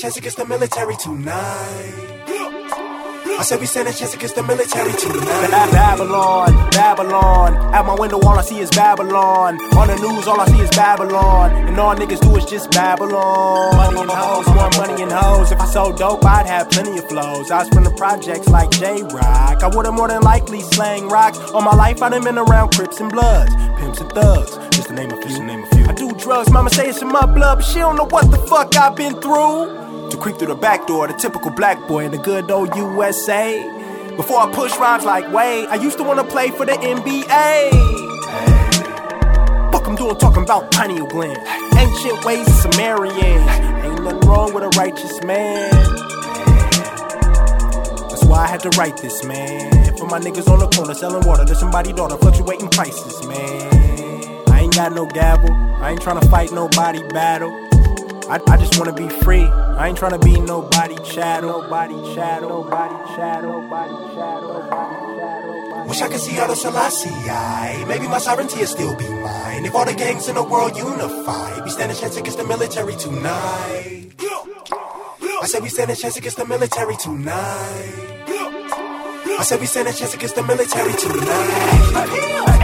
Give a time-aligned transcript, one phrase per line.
[0.00, 2.24] chance against the military tonight.
[2.26, 5.70] I said we stand a chance against the military tonight.
[5.72, 7.74] Babylon, Babylon.
[7.74, 9.60] At my window, all I see is Babylon.
[9.76, 11.50] On the news, all I see is Babylon.
[11.68, 13.76] And all niggas do is just Babylon.
[13.76, 15.52] Money and hoes, more money and hoes.
[15.52, 17.50] If I sold dope, I'd have plenty of flows.
[17.50, 19.62] I was from the projects like J Rock.
[19.62, 21.38] I would've more than likely slang rocks.
[21.52, 24.56] All my life, I done been around Crips and Bloods, Pimps and Thugs.
[24.74, 25.84] Just to name a few, name a few.
[25.84, 28.38] I do drugs, mama say it's in my blood, but she don't know what the
[28.48, 32.10] fuck I've been through to creep through the back door, the typical black boy in
[32.10, 33.62] the good old USA.
[34.16, 37.70] Before I push rhymes like Wade, I used to wanna play for the NBA.
[39.72, 41.38] Fuck I'm doing talking about pineal gland,
[41.78, 42.78] ancient ways of.
[42.78, 45.70] Ain't nothing wrong with a righteous man.
[48.08, 49.96] That's why I had to write this, man.
[49.96, 54.48] For my niggas on the corner selling water to somebody daughter, fluctuating prices, man.
[54.48, 57.59] I ain't got no gavel, I ain't tryna fight nobody battle.
[58.30, 59.42] I, I just wanna be free.
[59.42, 65.88] I ain't tryna be nobody chattel, nobody chattel, nobody chattel, nobody chattel, nobody.
[65.88, 67.10] Wish I could see out of Selassie.
[67.88, 69.64] Maybe my sovereignty will still be mine.
[69.64, 72.94] If all the gangs in the world unify, we stand a chance against the military
[72.94, 74.12] tonight.
[75.42, 78.20] I said we stand a chance against the military tonight.
[79.40, 82.59] I said we stand a chance against the military tonight.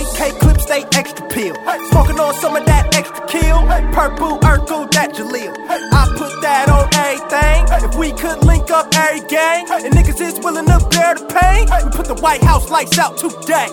[0.00, 1.54] AK clips, they extra peel.
[1.90, 3.60] Smoking on some of that extra kill.
[3.92, 5.52] Purple, Urkel, that Jaleel.
[5.68, 7.90] I put that on everything.
[7.90, 11.68] If we could link up every gang, and niggas is willing to bear the pain,
[11.84, 13.68] we put the White House lights out today.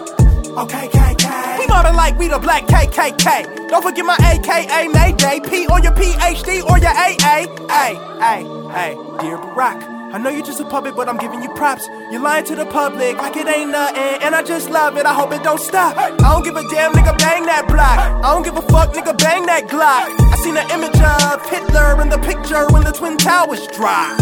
[0.57, 1.59] Okay, KK.
[1.59, 3.69] We mobbing like we the black KKK.
[3.69, 5.39] Don't forget my AKA Mayday.
[5.47, 7.47] P on your PhD or your AA.
[7.69, 9.96] Hey, hey, hey, dear Barack.
[10.13, 11.85] I know you're just a puppet, but I'm giving you props.
[12.12, 15.06] You're lying to the public like it ain't nothing, and I just love it.
[15.06, 15.97] I hope it don't stop.
[15.97, 18.00] I don't give a damn, nigga, bang that block.
[18.00, 20.16] I don't give a fuck, nigga, bang that Glock.
[20.31, 24.22] I seen an image of Hitler in the picture when the Twin Towers dropped.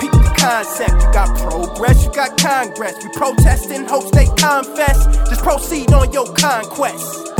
[0.00, 0.92] Peep the concept.
[0.92, 2.94] You got progress, you got Congress.
[3.02, 5.06] We protest in hopes they confess.
[5.28, 7.32] Just proceed on your conquest.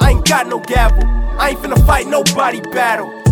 [0.00, 1.04] I ain't got no gavel.
[1.38, 3.23] I ain't finna fight nobody battle.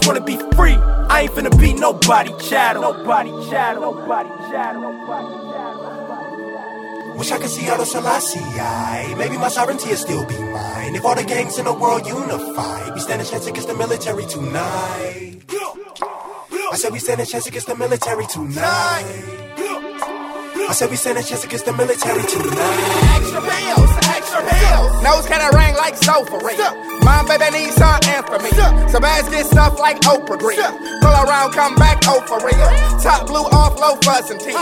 [0.00, 0.76] I just wanna be free.
[1.10, 2.80] I ain't finna be nobody chattel.
[2.80, 3.82] Nobody chattel.
[3.92, 4.80] Nobody chattel.
[4.80, 7.16] Nobody chattel.
[7.18, 8.40] Wish I could see out of Selassie.
[8.40, 9.14] I.
[9.18, 10.94] Maybe my sovereignty will still be mine.
[10.94, 14.24] If all the gangs in the world unify, we stand a chance against the military
[14.24, 15.42] tonight.
[16.72, 19.40] I said we stand a chance against the military tonight.
[20.68, 23.16] I said we stand a chance against the military tonight.
[23.16, 25.02] Extra pills, extra pills.
[25.02, 26.36] Nose kinda ring like sofa
[27.02, 28.00] My baby needs some
[28.42, 28.50] me.
[28.88, 30.60] So bags get stuff like Oprah Green.
[31.00, 32.70] Pull around, come back, oh for real.
[33.00, 34.56] Top blue off, low fuzz and teeth.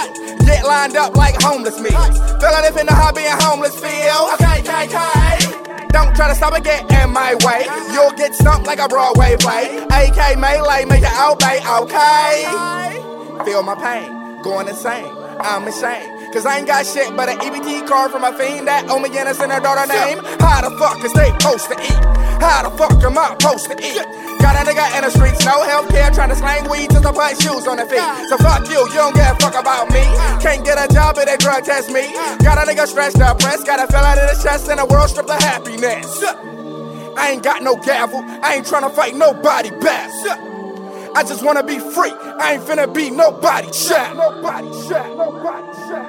[0.46, 1.90] Get lined up like homeless me.
[1.90, 4.30] Feeling if in the hobby and homeless feel.
[4.34, 5.88] Okay, okay, okay.
[5.88, 7.66] Don't try to stop and get in my way.
[7.92, 9.78] You'll get stumped like a Broadway play.
[9.90, 12.44] AK melee, make it obey, okay?
[13.44, 15.27] Feel my pain, going insane.
[15.40, 16.18] I'm ashamed.
[16.32, 19.08] Cause I ain't got shit but an EBT card from a fiend that owe me
[19.16, 20.20] and her daughter name.
[20.38, 22.04] How the fuck is they supposed to eat?
[22.42, 24.04] How the fuck am I supposed to eat?
[24.38, 27.12] Got a nigga in the streets, no health care, trying to slang weed just to
[27.12, 28.04] put shoes on their feet.
[28.28, 30.04] So fuck you, you don't give a fuck about me.
[30.44, 32.12] Can't get a job if they drug test me.
[32.44, 34.86] Got a nigga stressed up, pressed, got a fell out of the chest in a
[34.86, 36.22] world stripped of happiness.
[37.16, 40.12] I ain't got no gavel, I ain't trying to fight nobody back.
[41.14, 42.12] I just wanna be free.
[42.12, 44.16] I ain't finna be nobody chat.
[44.16, 45.16] Nobody chat.
[45.16, 46.06] Nobody chat.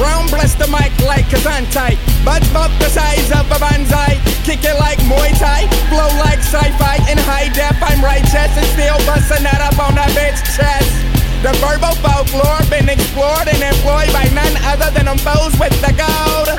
[0.00, 1.98] Round bless the mic like a.
[2.24, 4.13] But about the size of a banzai.
[4.54, 5.66] Kick it like Muay Thai.
[5.90, 7.02] Flow like sci-fi.
[7.10, 10.94] In high def, I'm right righteous and still busting that up on that bitch chest.
[11.42, 15.90] The verbal folklore been explored and employed by none other than them foes with the
[15.98, 16.54] gold.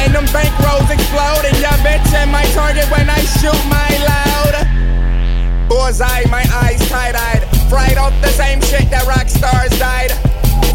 [0.00, 4.64] And them bankrolls explode and your bitch and my target when I shoot my loud.
[5.68, 7.44] Bullseye, my eyes tight-eyed.
[7.68, 10.16] Fried off the same shit that rock stars died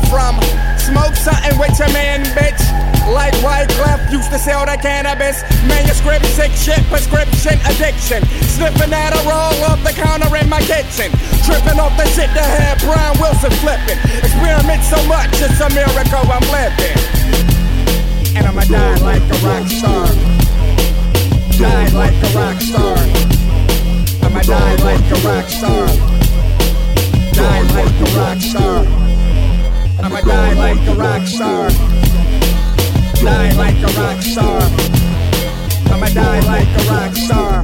[0.09, 0.39] from.
[0.79, 2.61] Smoke something with your man, bitch.
[3.07, 8.23] Like Wyclef Used to sell the cannabis, manuscript, sick shit, prescription, addiction.
[8.55, 11.11] Sniffing at a roll off the counter in my kitchen.
[11.43, 13.99] Tripping off the shit that had Brian Wilson flipping.
[14.23, 16.95] Experiment so much, it's a miracle I'm living.
[18.35, 20.07] And I'ma die like a rock star.
[21.59, 22.95] Die like a rock star.
[24.23, 25.87] I'ma die like a rock star.
[27.35, 29.06] Die like a rock star.
[29.99, 31.69] I'ma die like a rock star.
[33.17, 34.61] Die like a rock star.
[35.91, 37.63] I'ma die like a rock star.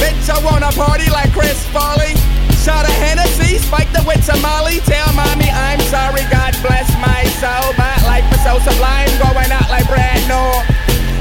[0.00, 2.16] Bitch, I wanna party like Chris Farley.
[2.64, 4.80] Shot a Hennessy, spike the with Molly.
[4.80, 7.72] Tell mommy I'm sorry, God bless my soul.
[7.76, 10.64] My life is so sublime, going out like Brad Nowell.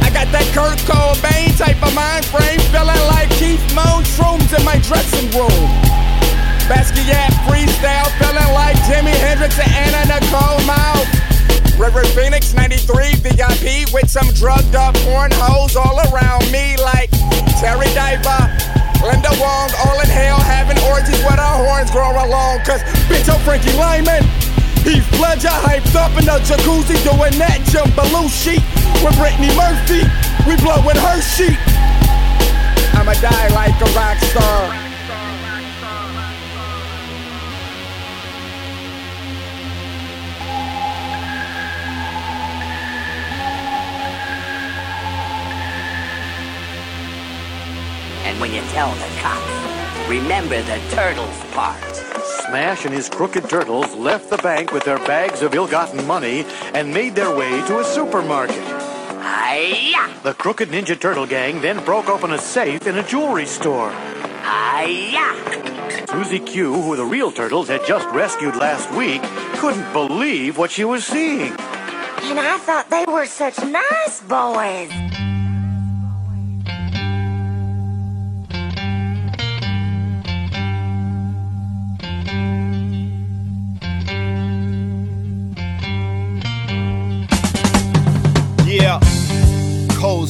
[0.02, 4.64] I got that Kurt Cobain type of mind frame, feeling like Keith Moon shrooms in
[4.64, 6.09] my dressing room.
[6.69, 11.10] Basquiat freestyle, feeling like Jimi Hendrix and Anna Nicole Mouth.
[11.81, 17.10] River Phoenix 93 VIP with some drugged up porn hoes all around me like
[17.57, 18.45] Terry Diver,
[19.01, 22.62] Linda Wong, all in hell having orgies with our horns grow along.
[22.62, 24.22] Cause bitch, I'm Frankie Lymon.
[24.86, 28.62] Heath Ledger hyped up in the jacuzzi doing that Jumbaloo sheet
[29.01, 30.06] with Brittany Murphy.
[30.45, 31.57] We blowing her sheet.
[32.94, 34.88] I'ma die like a rock star.
[48.71, 51.83] Tell the cops, remember the turtles part.
[52.48, 56.94] Smash and his crooked turtles left the bank with their bags of ill-gotten money and
[56.94, 58.56] made their way to a supermarket.
[58.56, 60.10] Hiya!
[60.24, 63.92] The crooked Ninja Turtle gang then broke open a safe in a jewelry store.
[63.92, 66.07] Hiya!
[66.10, 69.22] Susie Q, who the real turtles had just rescued last week,
[69.60, 71.51] couldn't believe what she was seeing.
[71.51, 75.09] And I thought they were such nice boys.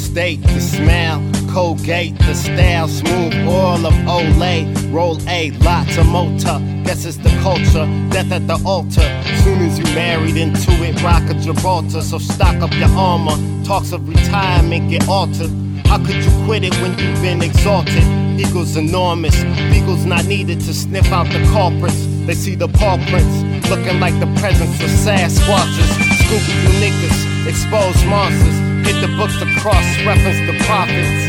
[0.10, 1.22] State, the smell.
[1.54, 2.88] Colgate, the style.
[2.88, 4.64] Smooth oil of Olay.
[4.92, 6.58] Roll A, lots of motor.
[6.86, 7.86] Guess it's the culture.
[8.10, 9.08] Death at the altar.
[9.44, 12.02] Soon as you married into it, rock a Gibraltar.
[12.02, 13.38] So stock up your armor.
[13.64, 15.52] Talks of retirement get altered.
[15.86, 18.04] How could you quit it when you've been exalted?
[18.40, 19.36] Eagles enormous.
[19.72, 22.06] Beagles not needed to sniff out the culprits.
[22.26, 25.92] They see the paw prints, looking like the presence of Sasquatches.
[26.22, 28.59] Scooby Doo niggas, exposed monsters.
[28.86, 31.20] Hit the books to cross reference the prophets.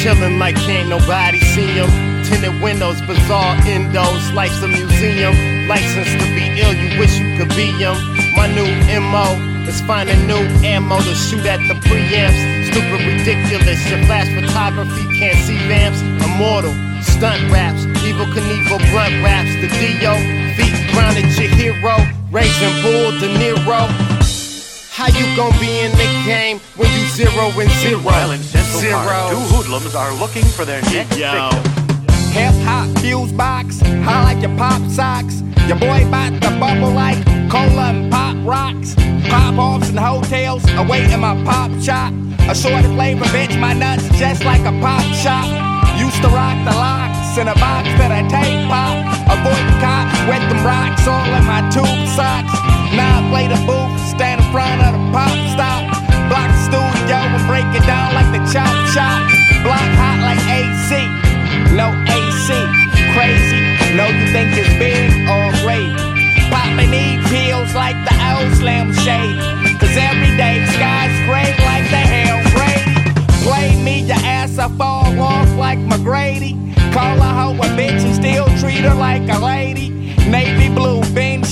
[0.00, 1.90] Chillin' like can't nobody see 'em.
[2.24, 4.32] Tinted windows, bizarre endos.
[4.32, 5.34] Life's a museum.
[5.68, 7.96] License to be ill, you wish you could be be 'em.
[8.34, 9.38] My new MO
[9.68, 12.38] is finding new ammo to shoot at the preamps.
[12.68, 13.80] Stupid, ridiculous.
[13.90, 16.00] Your flash photography can't see vamps.
[16.24, 19.52] Immortal, stunt raps, Evel Knievel blunt raps.
[19.60, 20.14] The Dio,
[20.56, 21.96] feet grounded your hero.
[22.30, 24.11] Raging Bull De Niro.
[24.92, 27.96] How you gon' be in the game when you zero and zero?
[27.96, 28.98] Meanwhile, in Central zero.
[29.00, 31.32] Park, two hoodlums are looking for their next Yo.
[31.32, 31.64] victim.
[32.36, 35.40] Hip hop fuse box, high like your pop socks.
[35.66, 37.16] Your boy bout to bubble like
[37.48, 38.94] cola and pop rocks.
[39.32, 42.12] Pop offs and hotels, away in my pop shop.
[42.50, 45.48] A shorty flavor bitch, my nuts just like a pop shop.
[45.96, 49.08] Used to rock the locks in a box that I tape pop.
[49.32, 50.41] Avoid cops with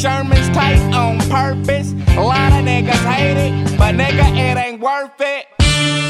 [0.01, 1.93] Sherman's tight on purpose.
[2.17, 5.45] A lot of niggas hate it, but nigga, it ain't worth it.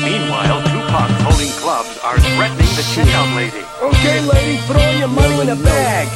[0.04, 3.66] Meanwhile, two punks holding clubs are threatening the checkout lady.
[3.82, 6.06] Okay, lady, throw your money in a bag.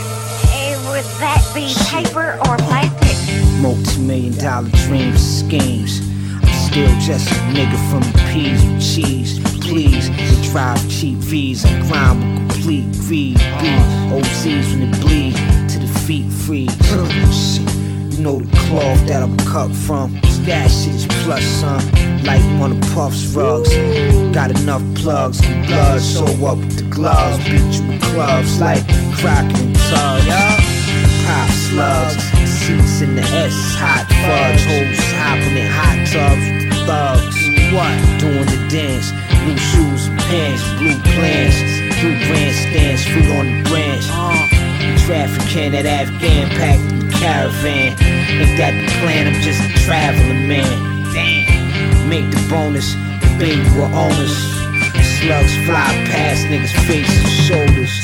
[0.55, 3.19] Eh, would that be paper or plastic?
[3.61, 5.99] Multi-million dollar dreams, schemes.
[6.45, 9.41] I'm still just a nigga from the peas with cheese.
[9.59, 13.39] Please, to drive cheap V's and grind with complete greed.
[13.59, 13.83] Beat
[14.15, 15.34] OZs when it bleed to the
[16.07, 16.69] feet free.
[16.69, 17.61] Shit,
[18.15, 20.13] You know the cloth that I'm cut from.
[20.47, 21.83] That shit's plus some.
[22.23, 23.71] Like one of Puff's rugs.
[24.33, 26.03] Got enough plugs and blood.
[26.03, 27.39] Show up with the gloves.
[27.45, 28.85] Beat you with clubs like
[29.19, 30.27] cracking and tugs.
[31.27, 37.37] Pop slugs, seats in the S, hot fudge, hoes hopping in hot tubs thugs.
[37.73, 37.95] What?
[38.21, 39.11] Doing the dance,
[39.43, 41.59] blue shoes pants, blue plants,
[42.01, 44.05] blue grandstands, fruit on the branch.
[44.09, 44.54] Uh-huh.
[45.07, 47.93] Trafficking that Afghan packed in the caravan.
[48.01, 49.27] Ain't that the plan?
[49.29, 50.65] I'm just a traveling man.
[51.13, 52.09] Damn.
[52.09, 54.37] Make the bonus, the baby will own us.
[55.21, 57.95] Slugs fly past niggas' faces and shoulders.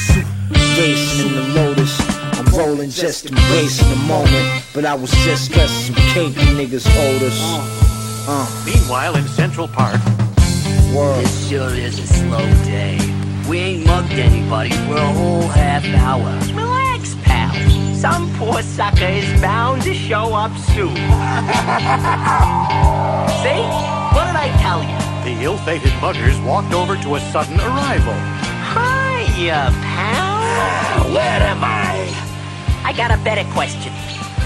[0.79, 1.93] Racing in the lotus.
[2.39, 4.65] I'm rolling just embracing the moment.
[4.73, 7.39] But I was just stressing some cake the niggas hold us.
[8.29, 8.47] Uh.
[8.65, 10.01] Meanwhile, in Central Park,
[10.95, 11.25] Word.
[11.25, 13.10] This sure is a slow day.
[13.51, 16.31] We ain't mugged anybody for a whole half hour.
[16.55, 17.53] Relax, pal.
[17.97, 20.95] Some poor sucker is bound to show up soon.
[23.43, 23.67] See?
[24.15, 25.01] What did I tell you?
[25.25, 28.15] the ill-fated muggers walked over to a sudden arrival.
[28.71, 31.11] Hiya, pal.
[31.15, 32.07] Where am I?
[32.85, 33.93] I got a better question.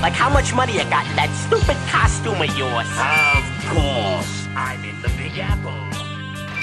[0.00, 2.88] Like, how much money you got in that stupid costume of yours?
[2.96, 4.48] Of course.
[4.56, 5.83] I'm in the Big Apple.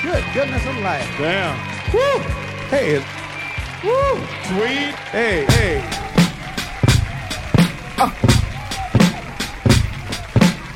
[0.02, 1.06] Good goodness alive.
[1.18, 1.56] Damn.
[1.94, 2.20] Woo!
[2.70, 2.98] Hey.
[3.84, 4.18] Woo!
[4.46, 4.96] Sweet.
[5.12, 5.84] Hey, hey.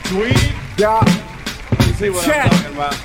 [0.05, 0.53] Sweet.
[0.77, 1.01] Yeah,
[1.88, 2.46] You see what Check.
[2.46, 2.96] I'm talking about?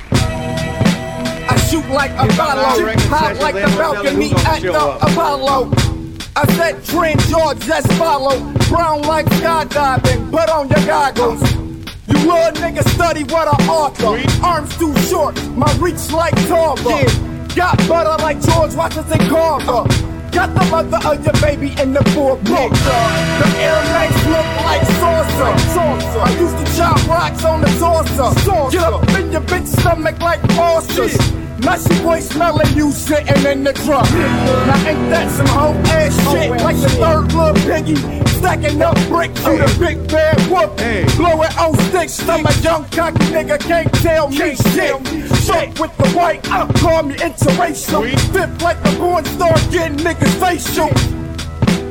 [1.50, 4.62] I shoot like If I'm Apollo, record hot like the don't tell you balcony at
[4.62, 5.02] the up.
[5.02, 5.72] Apollo.
[6.36, 8.38] I said Trent George, just follow.
[8.68, 11.59] Brown like skydiving, put on your goggles.
[12.26, 14.20] Little niggas study what I author.
[14.44, 17.04] Arms too short, my reach like Tarver.
[17.54, 19.88] Got butter like George Washington Carver.
[20.30, 22.70] Got the mother of your baby in the fourth book.
[22.70, 25.58] The airbags look like saucer.
[25.74, 26.20] saucer.
[26.20, 28.70] I used to chop rocks on the saucer.
[28.70, 31.18] Get up in your bitch stomach like ulcers.
[31.60, 34.08] Now she boy smelling you sitting in the truck.
[34.10, 38.19] Now ain't that some hoe ass shit like the third little piggy?
[38.40, 40.74] Stacking up bricks to the big bad whoop.
[41.18, 43.60] Blow it on sticks, stomach young cocky nigga.
[43.60, 44.96] Can't tell me shit.
[45.44, 45.78] Shit.
[45.78, 48.08] with the white, uh, call me interracial.
[48.32, 50.88] Fifth like a porn star getting niggas facial.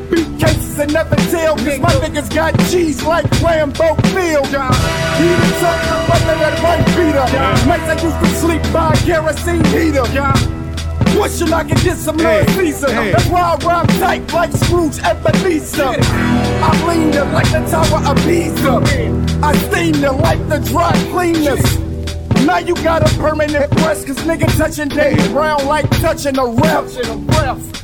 [0.09, 4.47] Beat cases and never tell Cause my niggas got cheese like Rambo Field.
[4.47, 5.79] He the tuck
[6.09, 7.29] under that white beater
[7.69, 10.58] Nights I used to sleep by a kerosene heater
[11.17, 15.83] Wishing I could get some Lord Caesar That's why I rhyme tight like Scrooge Ebenezer.
[15.83, 19.39] I lean her like the Tower of Pisa.
[19.43, 21.79] I stain her like the dry cleaners.
[22.45, 27.78] Now you got a permanent breast, cause nigga touching Danny Brown like touching a ref.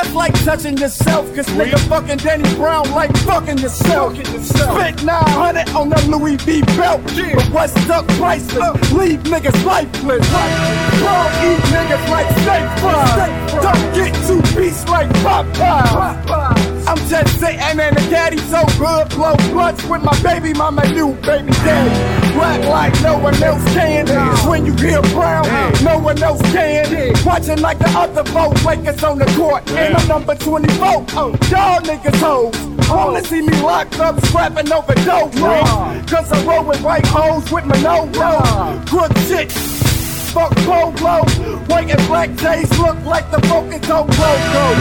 [0.00, 4.16] That's like touching yourself, cause nigga fucking Danny Brown like fucking yourself.
[4.46, 8.92] Spent 900 on the Louis V belt, but what's up priceless?
[8.92, 10.26] Leave niggas lifeless.
[10.26, 13.62] Bro, eat niggas like steak fries.
[13.62, 16.49] Don't get two piece like Popeye.
[16.90, 21.14] I'm just sitting in the caddy so good, blow blunts with my baby mama, new
[21.22, 22.34] baby daddy.
[22.34, 24.08] Black like no one else can.
[24.48, 25.46] When you hear brown,
[25.84, 27.14] no one else can.
[27.24, 29.70] Watching like the other folk, wake us on the court.
[29.70, 31.06] And I'm number 24.
[31.14, 32.88] Oh, y'all niggas hoes.
[32.90, 35.62] Wanna see me locked up, scrapping over dope, bro.
[36.08, 38.80] Cause I roll with white hoes with my no roll.
[38.86, 39.89] Good shit.
[40.32, 41.24] Fuck polo,
[41.66, 44.74] white and black days look like the broken dope logo.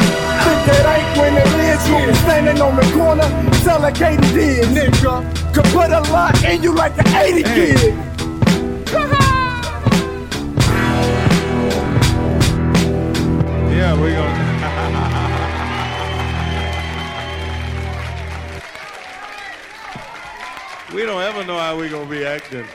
[0.45, 3.27] Think that ain't when it is, you standing on the corner,
[3.63, 5.25] selling did, nigga.
[5.51, 7.95] Could put a lot in you like the 80 kid.
[13.73, 14.49] Yeah, we're gonna.
[20.93, 22.67] we don't ever know how we're gonna be acting.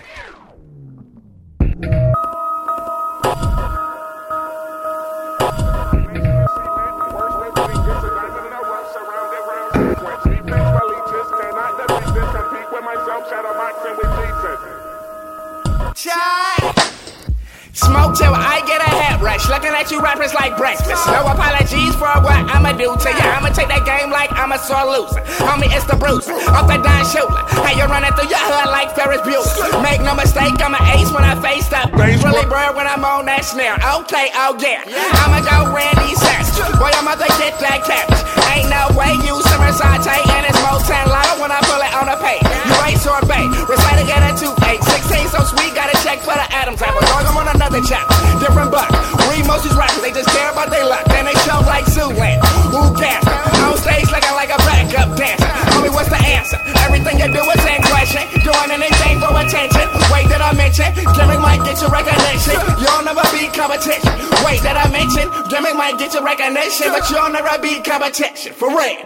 [17.73, 19.49] Smoke till I get a head rush.
[19.49, 21.01] Looking at you rappers like breakfast.
[21.09, 23.41] No apologies for what I'ma do to ya.
[23.41, 25.25] I'ma take that game like I'm a sore loser.
[25.49, 26.29] Homie, it's the Bruce.
[26.29, 27.41] Off the Don Shula.
[27.57, 29.81] How you running through your hood like Ferris Bueller.
[29.81, 31.89] Make no mistake, I'm an ace when I face up.
[31.97, 32.21] Really
[32.53, 33.81] bird when I'm on that snare.
[34.05, 34.85] Okay, oh yeah.
[35.25, 36.77] I'ma go Randy Savage.
[36.77, 38.34] Boy, about to get that cabbage.
[38.53, 42.07] Ain't no way you summer saute and it's Motown loud when I pull it on
[42.11, 42.45] the page.
[42.69, 43.47] You ain't sorbet.
[43.69, 44.83] Recite again at 2 8.
[44.83, 47.01] 16 so sweet, gotta check for the Adams apple.
[47.01, 48.05] Dog, I'm on another chop.
[48.41, 48.91] Different buck.
[49.31, 51.05] Read most these rappers, they just care about their luck.
[51.07, 52.45] Then they show like Zoolander.
[52.75, 53.25] Who cares?
[53.65, 55.74] On stage looking like a backup dancer.
[55.85, 56.57] Homie, what's the answer?
[56.81, 58.25] Everything you do is in question.
[58.41, 59.85] Doing anything for attention.
[60.09, 60.89] Wait, did I mention?
[61.13, 62.57] Gimmick might get you recognition.
[62.81, 64.13] You'll never be competition.
[64.45, 65.29] Wait, did I mention?
[65.51, 68.53] Gimmick might get you recognition, but you'll never be competition.
[68.55, 69.05] For real.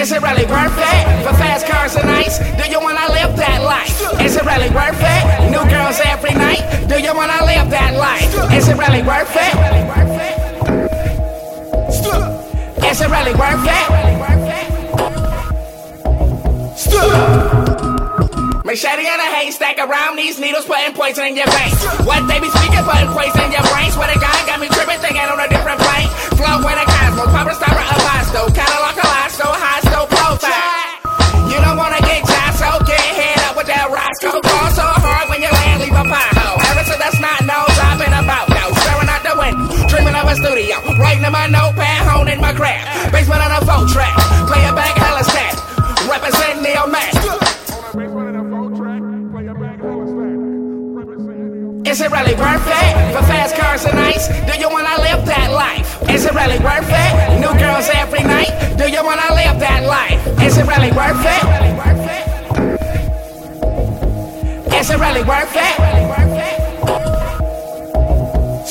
[0.00, 1.04] Is it really worth it?
[1.22, 4.00] For fast cars and ice, do you wanna live that life?
[4.20, 5.50] Is it really worth it?
[5.52, 8.32] New girls every night, do you wanna live that life?
[8.52, 10.31] Is it really worth it?
[12.92, 13.88] Is it really worth it?
[18.68, 21.80] Machete and a haystack around these needles, putting poison in your veins.
[22.04, 23.90] What they be speaking, putting poison in your brain.
[23.92, 26.08] Swear to God, got me tripping, thinking on a different plane.
[26.36, 28.92] Flow with a cosmos, power star of a Abasto, catalog
[29.32, 31.48] so high so profile.
[31.48, 34.40] You don't wanna get shot, so get hit up with that Roscoe.
[34.44, 36.56] Fall so hard when you land, leave a pothole.
[36.68, 38.64] Ever since that's not no dropping about no.
[38.84, 40.76] Staring out the window, dreaming of a studio.
[41.00, 41.91] Writing in my notepad,
[43.10, 44.14] Basement on a track,
[44.46, 45.56] play hella stat.
[46.06, 47.38] Represent Master.
[51.90, 53.12] Is it really worth it?
[53.16, 55.96] For fast cars and ice, do you wanna live that life?
[56.10, 57.40] Is it really worth it?
[57.40, 60.20] New girls every night, do you wanna live that life?
[60.42, 61.44] Is it really worth it?
[64.74, 65.76] Is it really worth it?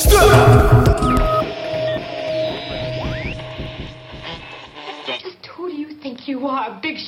[0.08, 0.71] Just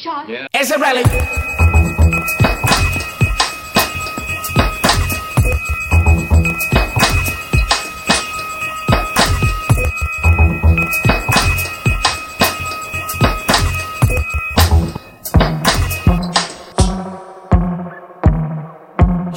[0.06, 0.60] are, a big shot?
[0.60, 1.02] Is it really?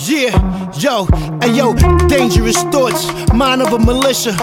[0.09, 1.07] Yeah, yo,
[1.41, 1.73] and yo,
[2.07, 4.35] dangerous thoughts, mind of a militia.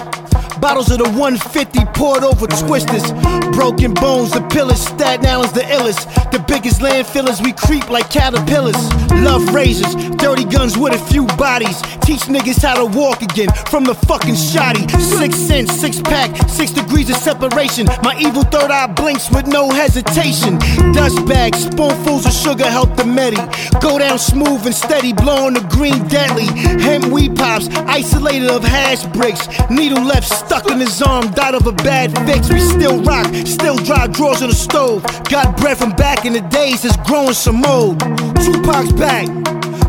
[0.64, 3.04] Bottles of the 150 poured over twisters.
[3.52, 4.80] Broken bones, the pillars.
[4.80, 6.08] Staten Island's the illest.
[6.32, 8.80] The biggest landfillers, we creep like caterpillars.
[9.20, 11.82] Love razors, dirty guns with a few bodies.
[12.00, 14.88] Teach niggas how to walk again from the fucking shoddy.
[14.98, 17.86] Six cents, six pack, six degrees of separation.
[18.02, 20.58] My evil third eye blinks with no hesitation.
[20.92, 23.36] Dust bags, spoonfuls of sugar help the medi.
[23.80, 26.46] Go down smooth and steady, blowing the green deadly.
[26.80, 29.46] Hemp weed pops, isolated of hash bricks.
[29.68, 32.48] Needle left stuck in his arm, died of a bad fix.
[32.48, 35.02] We still rock, still dry drawers on the stove.
[35.28, 37.98] Got bread from back in the days, it's growing some mold.
[38.44, 39.28] Tupac's back.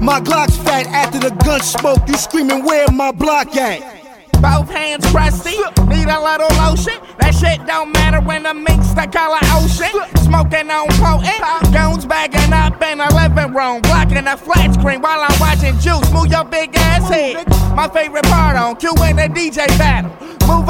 [0.02, 2.00] My Glock's fat after the gun smoke.
[2.08, 4.05] You screaming, where my block at?
[4.42, 7.00] Both hands crusty, need a little lotion.
[7.20, 9.92] That shit don't matter when the minks the color ocean.
[10.24, 11.42] Smoking on potent,
[11.74, 16.10] goons bagging up in the living room, blocking the flat screen while I'm watching juice.
[16.12, 17.48] Move your big ass head.
[17.76, 20.12] My favorite part on cue and the DJ battle.
[20.48, 20.70] Move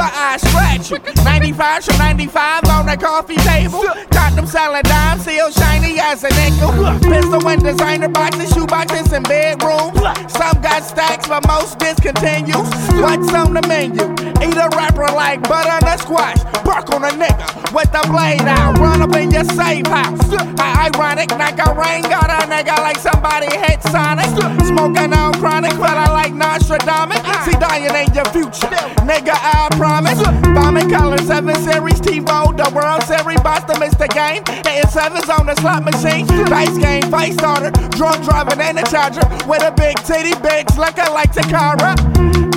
[0.83, 1.23] scratch you.
[1.23, 3.83] 95 from 95 on the coffee table.
[4.11, 6.71] Got them selling dimes, still shiny as a nickel.
[6.99, 9.97] Pistol and designer boxes, shoe boxes, and bedrooms.
[10.31, 12.55] Some got stacks, but most discontinued.
[12.55, 14.03] What's on the menu?
[14.41, 16.41] Eat a rapper like butter on a squash.
[16.63, 18.77] Bark on a nigga with the blade out.
[18.79, 20.21] Run up in your safe house.
[20.57, 24.25] How ironic, like a rain got a nigga like somebody hit Sonic.
[24.65, 27.19] Smoking on chronic, fella like Nostradamus.
[27.45, 28.71] See dying in your future.
[29.05, 30.64] Nigga, I promise.
[30.65, 34.41] Bombing color 7 series, TiVo, the World Series, Boston missed the game.
[34.65, 36.25] Hitting sevens on the slot machine.
[36.49, 37.69] Dice game, fight starter.
[37.93, 39.21] Drunk driving and a charger.
[39.45, 41.93] With a big titty bitch looking like Takara.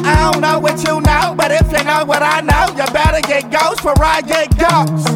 [0.08, 3.20] I don't know what you know, but if you know what I know, you better
[3.28, 5.12] get ghost for I get ghost.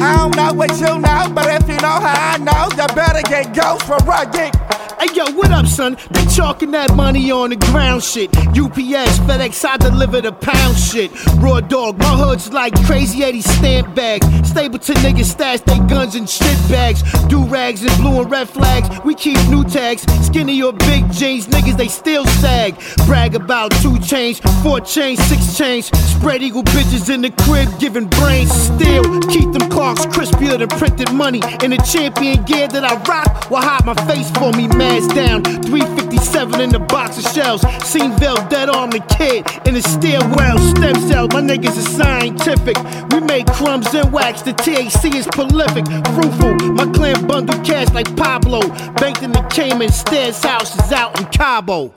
[0.00, 3.20] I don't know what you know, but if you know how I know, you better
[3.28, 4.56] get ghost for I get
[5.00, 5.96] Hey yo, what up, son?
[6.10, 8.36] They chalking that money on the ground shit.
[8.36, 11.10] UPS, FedEx, I deliver the pound shit.
[11.36, 14.22] Raw dog, my hood's like crazy 80 stamp bag.
[14.44, 17.02] Stapleton niggas stash they guns in shit bags.
[17.28, 18.88] Do rags and blue and red flags.
[19.04, 20.02] We keep new tags.
[20.26, 22.76] Skinny or big jeans, niggas they still sag.
[23.06, 25.86] Brag about two chains, four chains, six chains.
[25.86, 28.52] Spread eagle bitches in the crib, giving brains.
[28.52, 31.42] Still keep them clocks crispier than printed money.
[31.62, 35.42] In the champion gear that I rock, will hide my face for me, mask down.
[35.42, 37.62] 357 in the box of shells.
[37.82, 40.58] Seen Sceneville, dead arm the kid in the stairwell.
[40.58, 42.76] Stem cells, my niggas is scientific.
[43.12, 45.86] We make crumbs and wax, the THC is prolific.
[46.14, 48.60] Fruitful, my clan bundle cash like Pablo.
[49.00, 51.94] Banked in the Cayman, stairs house is out in Cabo.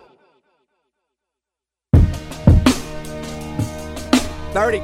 [4.53, 4.81] 30.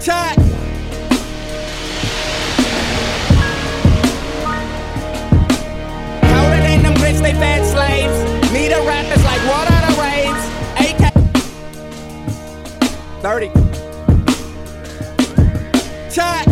[0.00, 0.45] Check.
[13.26, 13.48] 30.
[16.14, 16.46] Check.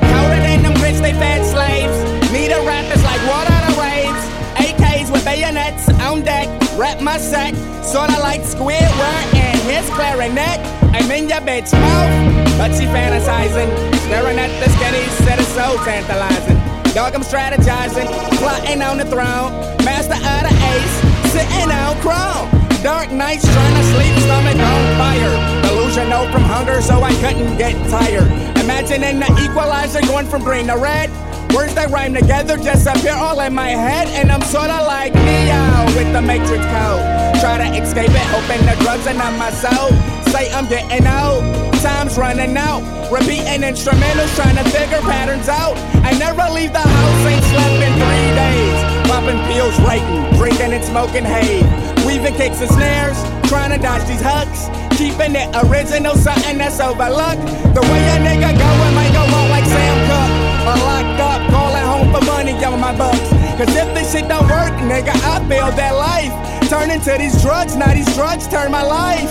[0.00, 2.32] Colder than them grits, they fed slaves.
[2.32, 4.24] Need a rappers like water to raves.
[4.56, 6.48] AKs with bayonets on deck.
[6.78, 7.54] Rap my sack,
[7.84, 10.60] sorta like Squidward and his clarinet.
[10.96, 12.56] I'm in your bitch mouth.
[12.56, 13.68] But she fantasizing,
[14.06, 16.56] staring at the skinny set of so tantalizing.
[16.94, 19.52] Dog, I'm strategizing, plotting on the throne.
[19.84, 20.96] Master of the ace,
[21.32, 22.48] sitting on chrome.
[22.82, 25.34] Dark nights trying to sleep, stomach on fire.
[25.66, 28.28] Delusional from hunger, so I couldn't get tired.
[28.60, 31.10] Imagining the equalizer going from green to red.
[31.54, 35.62] Words that rhyme together just appear all in my head, and I'm sorta like Neo
[35.96, 37.02] with the Matrix code.
[37.40, 39.90] Try to escape it, open the drugs and I'm my soul.
[40.30, 41.40] Say I'm getting out,
[41.80, 42.82] time's running out.
[43.10, 45.76] Repeating instrumentals, trying to figure patterns out.
[46.04, 48.85] I never leave the house, ain't slept in three days.
[49.06, 51.62] Popping pills, writing, drinking and smoking hay.
[52.06, 53.16] Weaving kicks and snares,
[53.48, 54.66] trying to dodge these hooks.
[54.98, 57.42] Keeping it original, something that's overlooked.
[57.74, 60.34] The way a nigga going might go on like Sam Cooke.
[60.66, 63.30] Or locked up, calling home for money, on my bucks.
[63.56, 66.34] Cause if this shit don't work, nigga, I build that life.
[66.68, 69.30] Turn into these drugs, now these drugs turn my life.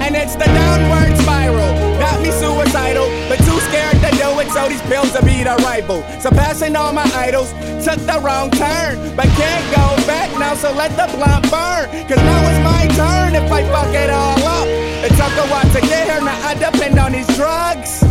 [0.00, 1.72] And it's the downward spiral.
[1.98, 3.98] Got me suicidal, but too scared
[4.40, 6.02] it, so these pills will be the rival.
[6.20, 7.52] Surpassing all my idols,
[7.84, 11.86] took the wrong turn, but can't go back now, so let the blunt burn.
[12.08, 14.68] Cause now it's my turn if I fuck it all up.
[14.68, 18.02] It took a while to get here, now I depend on these drugs.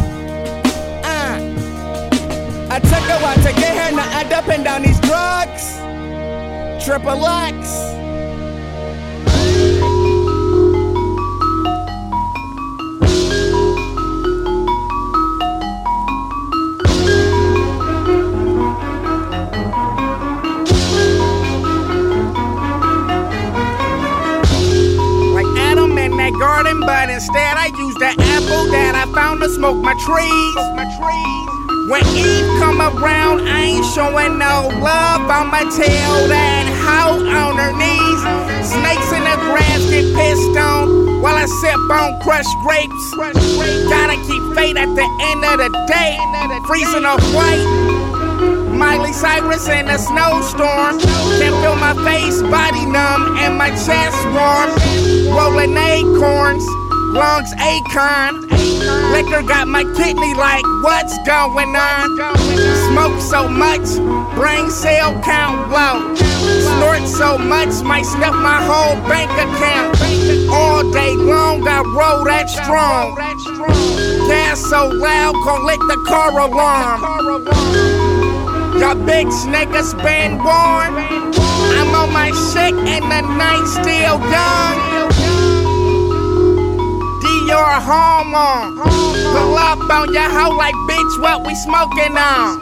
[1.03, 1.37] Uh.
[2.69, 5.75] I took a while to get here, now I depend on these drugs.
[6.85, 8.04] Triple X.
[26.25, 30.57] that garden, but instead I used the apple that I found to smoke my trees.
[30.73, 31.45] My trees.
[31.85, 35.21] When Eve come around, I ain't showing no love.
[35.29, 38.21] I'ma tell that hoe on her knees.
[38.65, 43.05] Snakes in the grass get pissed on while I sip on crushed grapes.
[43.85, 46.17] Gotta keep faith at the end of the day.
[46.65, 48.14] Freezing off white.
[48.75, 50.99] Miley Cyrus in a snowstorm.
[51.39, 54.69] Can feel my face, body numb, and my chest warm.
[55.31, 56.65] Rolling acorns,
[57.15, 58.45] lungs acorn.
[59.11, 62.17] Liquor got my kidney like, what's going on?
[62.91, 63.87] Smoke so much,
[64.35, 66.15] brain cell count low.
[66.15, 69.97] Snort so much, might stuff my whole bank account.
[70.51, 73.15] All day long, I roll that strong.
[74.27, 77.45] Gas so loud, gon' lick the car alarm.
[78.79, 80.97] Y'all bitch niggas been warned.
[81.77, 84.75] I'm on my shit and the night still young.
[87.23, 88.75] Dior hormone.
[88.75, 92.59] Pull up on your hoe like bitch, what we smoking on?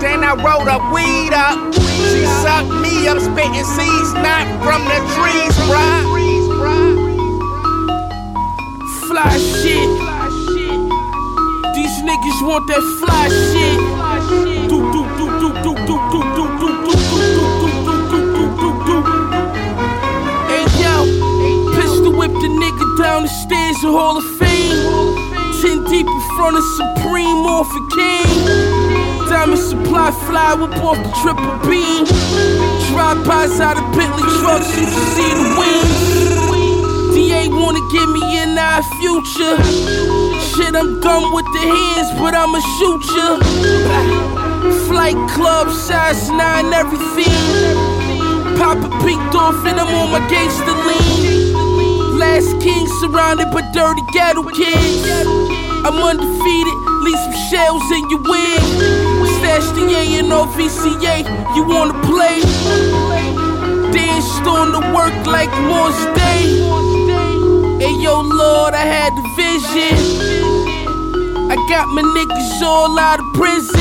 [0.00, 1.74] Then I rolled up weed up.
[1.74, 6.06] She sucked me up, spitting seeds, not from the trees, bruh.
[9.08, 9.97] Fly shit.
[12.28, 13.80] Niggas want that fly shit.
[14.68, 17.70] Do do do do do do do do do do do
[18.10, 18.96] do do do do.
[20.52, 21.08] Hey yo,
[21.72, 24.76] pistol whip the nigga down the stairs of Hall of Fame.
[25.62, 28.28] Ten deep in front of Supreme Morphin King.
[29.30, 32.04] Diamond supply fly whip off the triple beam.
[32.92, 35.96] Drive-bys out of Bentley trucks, you can see the wings.
[37.16, 40.17] DA wanna give me an eye future.
[40.58, 43.38] Shit, I'm done with the hands, but I'ma shoot ya.
[44.90, 47.30] Flight club, size 9, everything.
[48.58, 52.18] Papa peeked off and I'm on my gangster lean.
[52.18, 55.06] Last king surrounded by dirty ghetto kids.
[55.86, 58.58] I'm undefeated, leave some shells in your wig.
[59.38, 61.22] Stash the A and VCA,
[61.54, 62.42] you wanna play?
[63.94, 66.58] Danced on the work like Morse Day.
[67.78, 70.37] Hey yo, Lord, I had the vision.
[71.50, 73.80] I got my niggas all out of prison.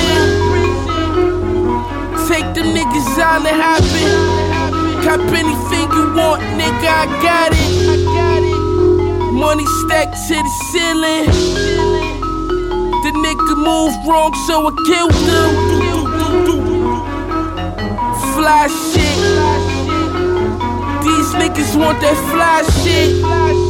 [2.30, 5.04] Take them niggas out and hop it.
[5.04, 7.68] Cop anything you want, nigga, I got it.
[9.34, 11.28] Money stacked to the ceiling.
[13.04, 15.52] The nigga moved wrong, so I killed him.
[18.34, 19.18] Fly shit.
[21.04, 23.67] These niggas want that fly shit.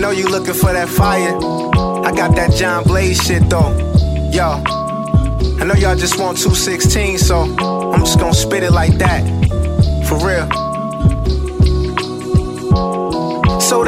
[0.00, 1.36] Know you looking for that fire.
[2.06, 3.76] I got that John Blaze shit though.
[4.32, 4.62] Yo.
[5.60, 9.22] I know y'all just want 216, so I'm just gonna spit it like that.
[10.08, 10.69] For real.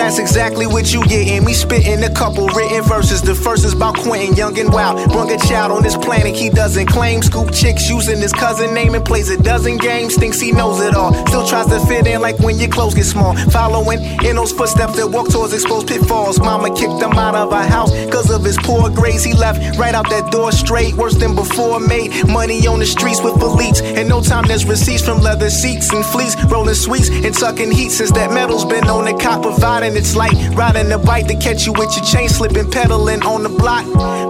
[0.03, 1.45] That's exactly what you getting.
[1.45, 3.23] Me spitting a couple written verses.
[3.23, 4.97] The first is about Quentin, young and wild.
[5.13, 7.23] Brung a child on this planet he doesn't claim.
[7.23, 10.17] Scoop chicks using his cousin name and plays a dozen games.
[10.17, 11.15] Thinks he knows it all.
[11.27, 13.35] Still tries to fit in like when your clothes get small.
[13.51, 16.41] Following in those footsteps that walk towards exposed pitfalls.
[16.41, 19.23] Mama kicked him out of her house cause of his poor grades.
[19.23, 20.95] He left right out that door straight.
[20.95, 21.79] Worse than before.
[21.79, 23.81] Made money on the streets with elites.
[23.83, 26.35] And no time there's receipts from leather seats and fleece.
[26.47, 29.53] Rolling sweets and tucking heat since that metal's been on the copper
[29.97, 33.49] it's like riding a bike to catch you with your chain slipping, pedaling on the
[33.49, 33.85] block.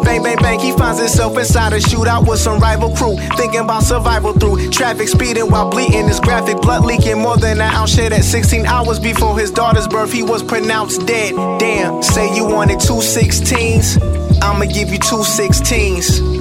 [0.04, 3.16] Bang, bang, bang, he finds himself inside a shootout with some rival crew.
[3.36, 6.08] Thinking about survival through traffic speeding while bleeding.
[6.08, 9.88] His graphic blood leaking more than an ounce shed at 16 hours before his daughter's
[9.88, 10.12] birth.
[10.12, 11.34] He was pronounced dead.
[11.58, 14.40] Damn, say you wanted two 16s.
[14.42, 16.31] I'ma give you two 16s.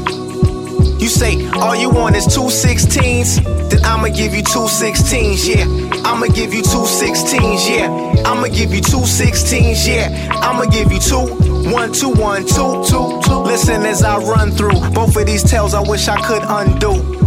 [1.11, 5.65] Say all you want is two 16s, then I'ma give you two 16s, yeah.
[6.05, 8.23] I'ma give you two 16s, yeah.
[8.25, 10.29] I'ma give you two 16s, yeah.
[10.41, 11.51] I'ma give you two.
[11.69, 13.39] One, two, one, two, two, two.
[13.43, 17.20] Listen as I run through both of these tales, I wish I could undo.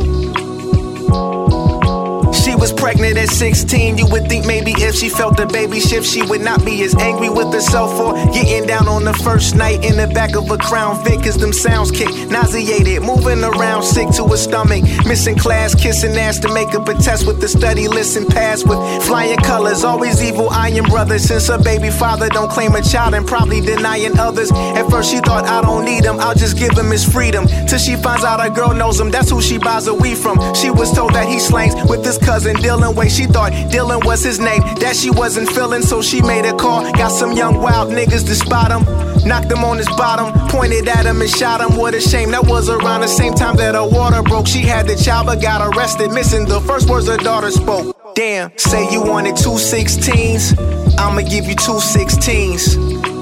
[2.85, 3.97] Pregnant at 16.
[3.97, 6.94] You would think maybe if she felt the baby shift, she would not be as
[6.97, 10.59] angry with herself for getting down on the first night in the back of a
[10.59, 11.23] Crown Vic.
[11.23, 14.83] Them sounds kick, nauseated, moving around, sick to her stomach.
[15.07, 18.62] Missing class, kissing ass to make up a test with the study list and pass
[18.62, 19.83] with flying colors.
[19.83, 21.18] Always evil, I am brother.
[21.18, 24.53] Since her baby father don't claim a child and probably denying others.
[24.53, 27.47] At first she thought I don't need him, I'll just give him his freedom.
[27.66, 30.37] Till she finds out a girl knows him, that's who she buys a weed from.
[30.55, 33.09] She was told that he slangs with his cousin Way.
[33.09, 36.91] She thought Dylan was his name, that she wasn't feeling, so she made a call.
[36.93, 38.83] Got some young wild niggas to spot him.
[39.27, 41.79] Knocked him on his bottom, pointed at him and shot him.
[41.79, 42.33] What a shame.
[42.33, 44.47] That was around the same time that her water broke.
[44.47, 47.97] She had the child but got arrested, missing the first words her daughter spoke.
[48.15, 50.99] Damn, say you wanted two 16s.
[50.99, 53.13] I'ma give you two 16s.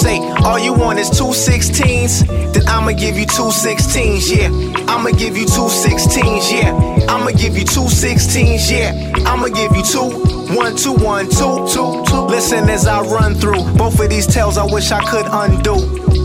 [0.00, 4.48] Say all you want is two 16s, then I'ma give you two 16s, yeah.
[4.88, 6.72] I'ma give you two 16s, yeah.
[7.06, 9.12] I'ma give you two 16s, yeah.
[9.26, 10.08] I'ma give you two.
[10.56, 12.20] One, two, one, two, two, two.
[12.22, 16.19] Listen as I run through both of these tales, I wish I could undo.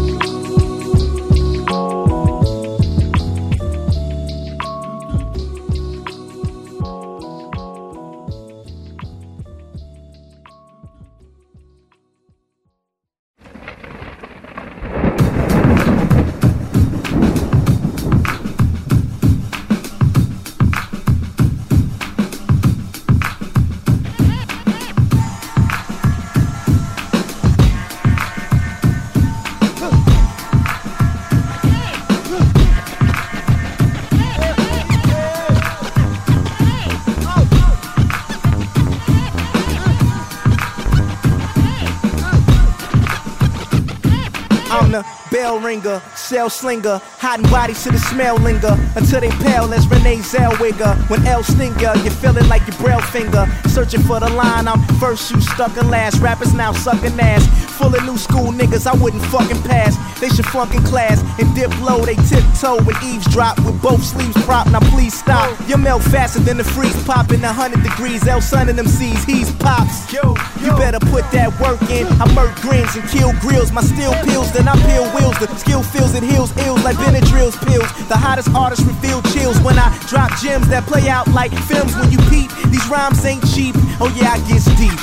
[45.75, 50.95] Ringer, cell slinger, hiding bodies to the smell linger until they pale as Renee Zellweger.
[51.09, 53.45] When L stinger, you feel it like your braille finger.
[53.67, 56.21] Searching for the line, I'm first, you stuck in last.
[56.21, 57.45] Rappers now sucking ass.
[57.77, 59.95] Full of new school niggas, I wouldn't fucking pass.
[60.19, 62.05] They should flunk in class and dip low.
[62.05, 64.71] They tiptoe and eavesdrop with both sleeves propped.
[64.71, 65.51] Now please stop.
[65.67, 68.25] You melt faster than the freeze popping 100 degrees.
[68.27, 70.11] L sun in them seas, he's pops.
[70.13, 72.07] Yo, you better put that work in.
[72.21, 73.71] I murk grins and kill grills.
[73.71, 75.35] My steel pills, then I peel wheels.
[75.65, 77.89] Skill feels and heals ills like Benadryl's pills.
[78.07, 82.11] The hottest artists reveal chills when I drop gems that play out like films when
[82.11, 82.53] you peep.
[82.69, 83.73] These rhymes ain't cheap.
[83.99, 84.93] Oh yeah, I get deep.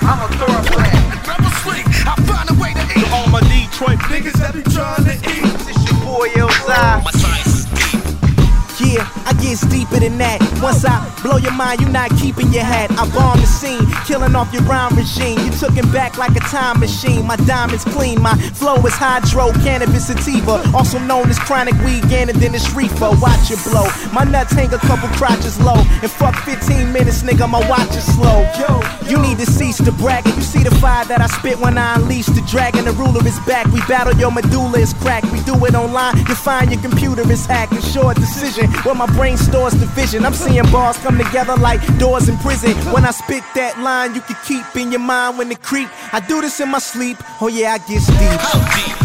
[0.00, 0.96] I'm a thoroughbred.
[1.28, 1.84] Never sleep.
[2.08, 3.04] I find a way to eat.
[3.04, 5.44] To all my Detroit niggas that be trying to eat.
[5.68, 7.23] It's your boy Elzai.
[8.94, 10.38] Yeah, I get deeper than that.
[10.62, 12.94] Once I blow your mind, you're not keeping your hat.
[12.94, 15.38] I bomb the scene, killing off your rhyme regime.
[15.42, 17.26] You took him back like a time machine.
[17.26, 22.34] My diamonds clean, my flow is hydro, cannabis sativa, also known as chronic weed, gainer
[22.34, 23.10] than this reefer.
[23.18, 23.90] Watch it blow.
[24.14, 27.50] My nuts hang a couple crotches low, and fuck 15 minutes, nigga.
[27.50, 28.46] My watch is slow.
[28.62, 28.78] Yo,
[29.10, 30.36] you need to cease the bragging.
[30.36, 32.84] You see the fire that I spit when I unleash the dragon.
[32.84, 33.66] The ruler is back.
[33.74, 35.32] We battle your medulla is cracked.
[35.32, 36.16] We do it online.
[36.30, 37.72] You find your computer is hacked.
[37.72, 40.24] A short decision where my brain stores the vision.
[40.24, 42.72] I'm seeing bars come together like doors in prison.
[42.92, 45.88] When I spit that line, you can keep in your mind when it creep.
[46.12, 47.16] I do this in my sleep.
[47.40, 48.40] Oh yeah, I get deep.
[48.40, 48.96] How deep?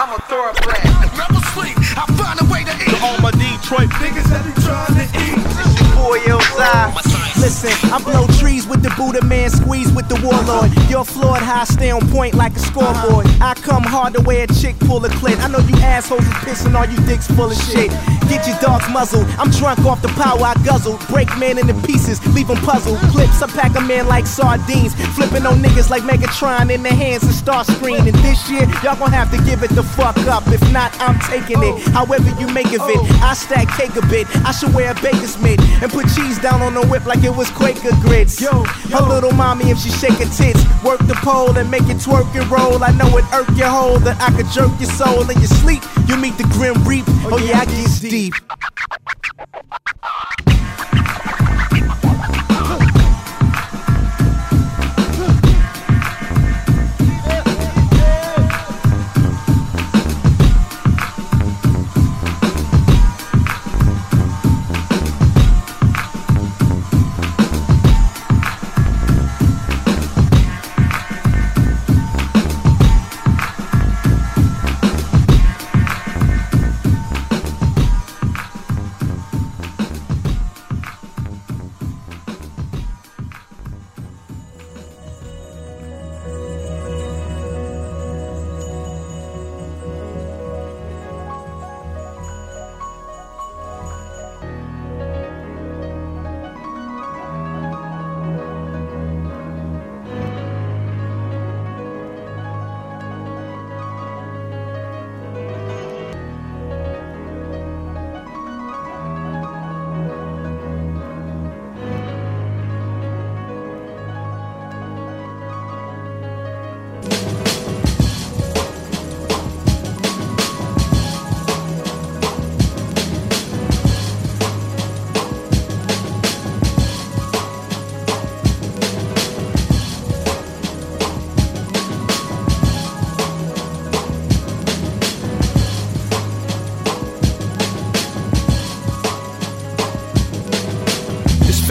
[0.00, 0.82] I'm a thoroughbred.
[1.16, 1.76] Never sleep.
[1.94, 2.88] I find a way to eat.
[2.88, 5.36] To all my Detroit niggas that be trying to eat.
[5.36, 7.21] It's your boy Elzai.
[7.42, 10.70] My science is Listen, I blow trees with the Buddha man, squeeze with the warlord.
[10.88, 13.26] You're floored, how I stay on point like a scoreboard.
[13.26, 13.44] Uh-huh.
[13.50, 15.38] I come hard to way a chick pull a clit.
[15.40, 17.90] I know you assholes is pissing all you dicks full of shit.
[18.28, 19.26] Get your dogs muzzled.
[19.38, 21.06] I'm drunk off the power I guzzled.
[21.08, 22.98] Break man into pieces, leave them puzzled.
[22.98, 23.10] Mm.
[23.10, 24.94] Clips, I pack 'em in like sardines.
[25.14, 28.00] Flipping on niggas like Megatron in the hands of Starscream.
[28.00, 28.08] Mm.
[28.08, 30.46] And this year, y'all gon' have to give it the fuck up.
[30.48, 31.74] If not, I'm taking it.
[31.74, 31.90] Oh.
[32.06, 33.28] However you make of it, oh.
[33.28, 34.26] I stack cake a bit.
[34.46, 37.31] I should wear a baker's mitt and put cheese down on the whip like it
[37.36, 38.40] was Quaker grits.
[38.40, 41.98] Yo, her little mommy, if she shake her tits, work the pole and make it
[41.98, 42.82] twerk and roll.
[42.82, 45.82] I know it irk your hole that I could jerk your soul in your sleep.
[46.06, 47.04] You meet the grim reap.
[47.08, 48.34] Oh, oh yeah, I get deep.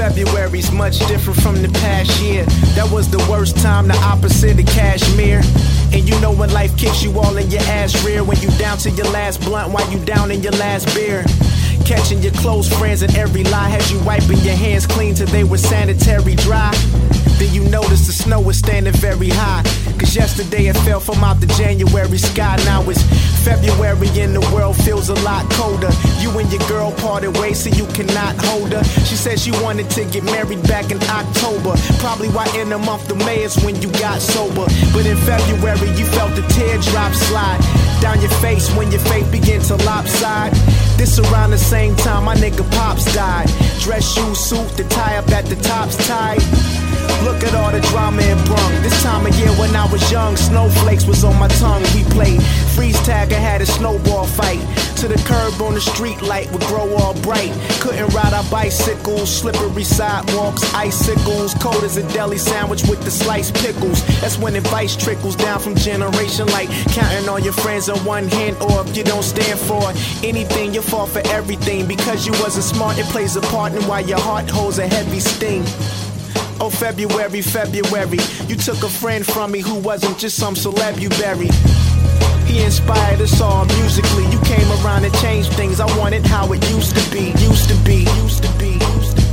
[0.02, 2.44] February's much different from the past year.
[2.74, 5.42] That was the worst time, the opposite of cashmere.
[5.94, 8.80] And you know when life kicks you all in your ass rear, when you down
[8.80, 11.24] to your last blunt while you down in your last beer.
[11.86, 15.44] Catching your close friends in every lie has you wiping your hands clean till they
[15.44, 16.72] were sanitary dry.
[17.38, 19.62] Then you notice the snow was standing very high.
[20.02, 22.58] Cause yesterday it fell from out the January sky.
[22.66, 23.04] Now it's
[23.46, 25.92] February and the world feels a lot colder.
[26.18, 28.84] You and your girl parted ways so you cannot hold her.
[29.06, 31.78] She said she wanted to get married back in October.
[32.02, 34.66] Probably why in the month of May is when you got sober.
[34.92, 37.62] But in February you felt the teardrop slide
[38.02, 40.52] down your face when your faith began to lopside.
[40.98, 43.48] This around the same time my nigga Pops died.
[43.80, 46.42] Dress shoes suit, the tie up at the top's tight.
[47.24, 48.82] Look at all the drama it brung.
[48.82, 51.84] This time of year when I was young, snowflakes was on my tongue.
[51.94, 52.42] We played
[52.76, 54.60] freeze tag and had a snowball fight.
[55.02, 57.52] To the curb on the street light would grow all bright.
[57.80, 63.56] Couldn't ride our bicycles, slippery sidewalks, icicles, cold as a deli sandwich with the sliced
[63.56, 64.04] pickles.
[64.22, 68.58] That's when advice trickles down from generation like counting on your friends on one hand,
[68.62, 69.90] or if you don't stand for
[70.24, 71.88] anything, you fall for everything.
[71.88, 75.20] Because you wasn't smart, it plays a part in why your heart holds a heavy
[75.20, 75.64] sting.
[76.64, 78.20] Oh, February, February.
[78.48, 81.52] You took a friend from me who wasn't just some celeb you buried.
[82.46, 84.26] He inspired us all musically.
[84.30, 85.80] You came around and changed things.
[85.80, 89.24] I wanted how it used to be, used to be, used to be, used to
[89.24, 89.31] be.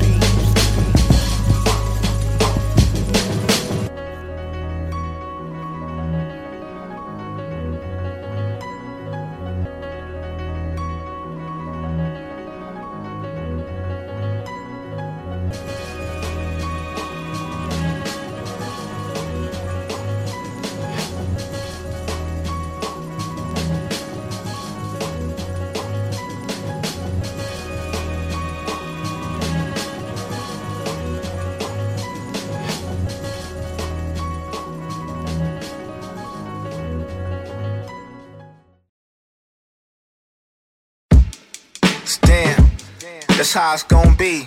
[43.38, 44.44] That's how it's gonna be.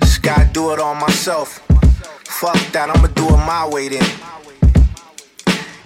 [0.00, 1.58] Just gotta do it all myself.
[2.24, 4.02] Fuck that, I'ma do it my way then.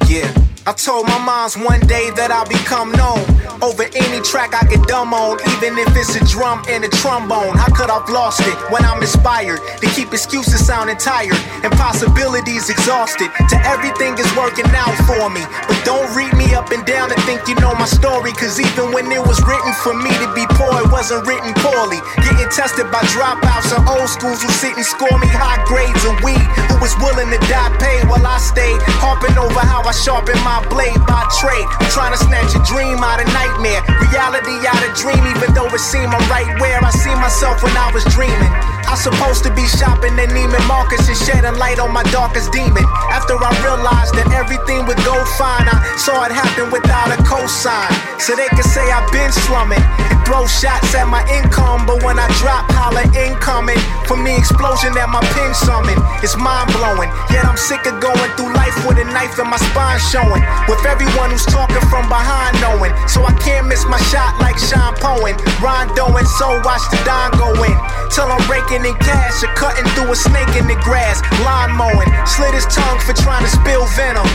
[0.06, 0.32] Yeah.
[0.64, 4.82] I told my moms one day that I'll become known over any track I could
[4.86, 7.56] dumb on, even if it's a drum and a trombone.
[7.56, 12.70] How could I've lost it when I'm inspired to keep excuses sounding tired and possibilities
[12.70, 13.30] exhausted?
[13.50, 17.20] To everything is working out for me, but don't read me up and down and
[17.26, 18.32] think you know my story.
[18.32, 21.98] Cause even when it was written for me to be poor, it wasn't written poorly.
[22.22, 26.14] Getting tested by dropouts and old schools who sit and score me high grades of
[26.22, 30.38] weed, who was willing to die paid while I stayed harping over how I sharpen
[30.46, 31.66] my blade by trade.
[31.80, 33.82] I'm trying to snatch a dream out of night nightmare.
[34.00, 37.76] Reality out a dream, even though it seemed I'm right where I see myself when
[37.76, 38.77] I was dreaming.
[38.88, 42.88] I supposed to be shopping at Neiman Marcus and shedding light on my darkest demon.
[43.12, 47.92] After I realized that everything would go fine, I saw it happen without a cosign.
[48.16, 52.16] So they can say I've been slumming and throw shots at my income, but when
[52.16, 53.76] I drop, holler incoming
[54.08, 56.00] from the explosion that my pen summoned.
[56.24, 57.12] It's mind blowing.
[57.28, 60.40] Yet I'm sick of going through life with a knife in my spine showing.
[60.64, 62.96] With everyone who's talking from behind knowing.
[63.04, 65.36] So I can't miss my shot like Sean Poen.
[65.60, 67.76] Rondoing, so watch the Don go in.
[68.08, 68.40] Till I'm
[68.78, 71.22] raking in cash or cutting through a snake in the grass.
[71.44, 74.27] Lawn mowing, slit his tongue for trying to spill venom.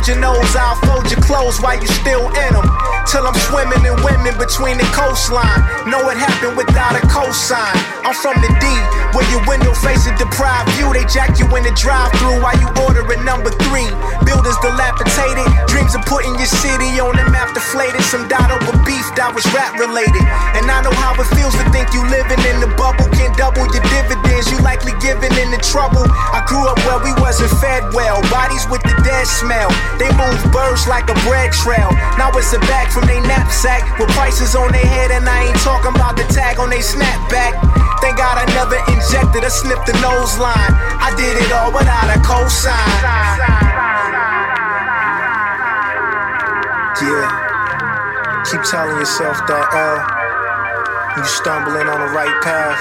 [0.00, 2.64] Soldier knows I'll fold your clothes while you still in them.
[3.04, 5.60] Till I'm swimming in women between the coastline.
[5.92, 7.76] Know it happened without a cosign.
[8.00, 8.64] I'm from the D,
[9.12, 10.88] where your window facing deprived view.
[10.96, 13.92] They jack you in the drive through while you ordering number three.
[14.24, 18.00] Buildings dilapidated, dreams of putting your city on the map deflated.
[18.08, 20.24] Some died over beef that was rap related.
[20.56, 23.04] And I know how it feels to think you living in the bubble.
[23.12, 26.08] Can't double your dividends, you likely giving in the trouble.
[26.08, 28.16] I grew up where we wasn't fed well.
[28.32, 29.68] Bodies with the dead smell.
[29.98, 31.90] They move birds like a bread trail.
[32.20, 35.60] Now it's a bag from their knapsack with prices on their head, and I ain't
[35.64, 37.56] talking about the tag on their snapback.
[38.00, 40.72] Thank God I never injected or snipped the nose line.
[41.00, 42.78] I did it all without a cosign.
[47.00, 47.48] Yeah.
[48.50, 50.20] Keep telling yourself that L.
[51.16, 52.80] You stumbling on the right path.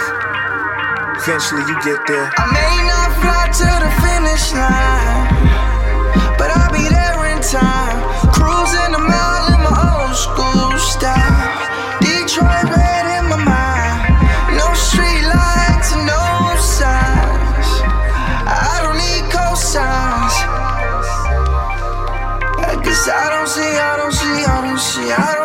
[1.20, 2.32] Eventually you get there.
[2.38, 5.28] I may not fly to the finish line,
[6.40, 6.69] but in
[7.52, 7.98] time.
[8.32, 11.50] Cruising a mile in my old school style.
[12.00, 14.56] Detroit red in my mind.
[14.56, 17.70] No street lights and no signs.
[18.46, 20.36] I don't need cosigns.
[22.86, 25.39] Cause I don't see, I don't see, I don't see, I don't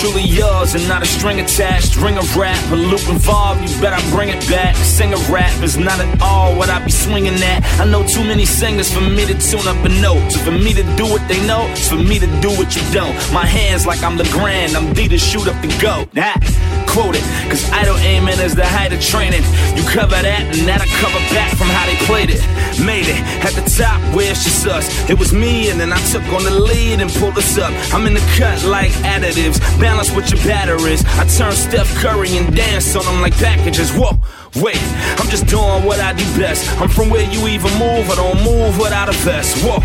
[0.00, 1.94] Truly yours and not a string attached.
[1.96, 4.74] Ring of rap, a loop involved, you better bring it back.
[4.76, 7.62] Sing a rap is not at all what I be swinging at.
[7.78, 10.32] I know too many singers for me to tune up a note.
[10.32, 12.82] So for me to do what they know, it's for me to do what you
[12.92, 13.14] don't.
[13.30, 16.08] My hands like I'm the grand, I'm D to shoot up the go.
[16.14, 16.40] That
[16.88, 19.44] quote it, cause idle aiming is the height of training.
[19.76, 22.42] You cover that, and that'll cover back from how they played it.
[22.82, 24.88] Made it at the top where it's just us.
[25.10, 27.70] It was me, and then I took on the lead and pulled us up.
[27.92, 29.60] I'm in the cut like additives,
[29.90, 31.02] balance with your batteries.
[31.18, 33.90] I turn Steph Curry and dance on them like packages.
[33.90, 34.12] Whoa.
[34.56, 34.82] Wait,
[35.18, 36.66] I'm just doing what I do best.
[36.80, 39.62] I'm from where you even move, I don't move without a vest.
[39.62, 39.78] Whoa,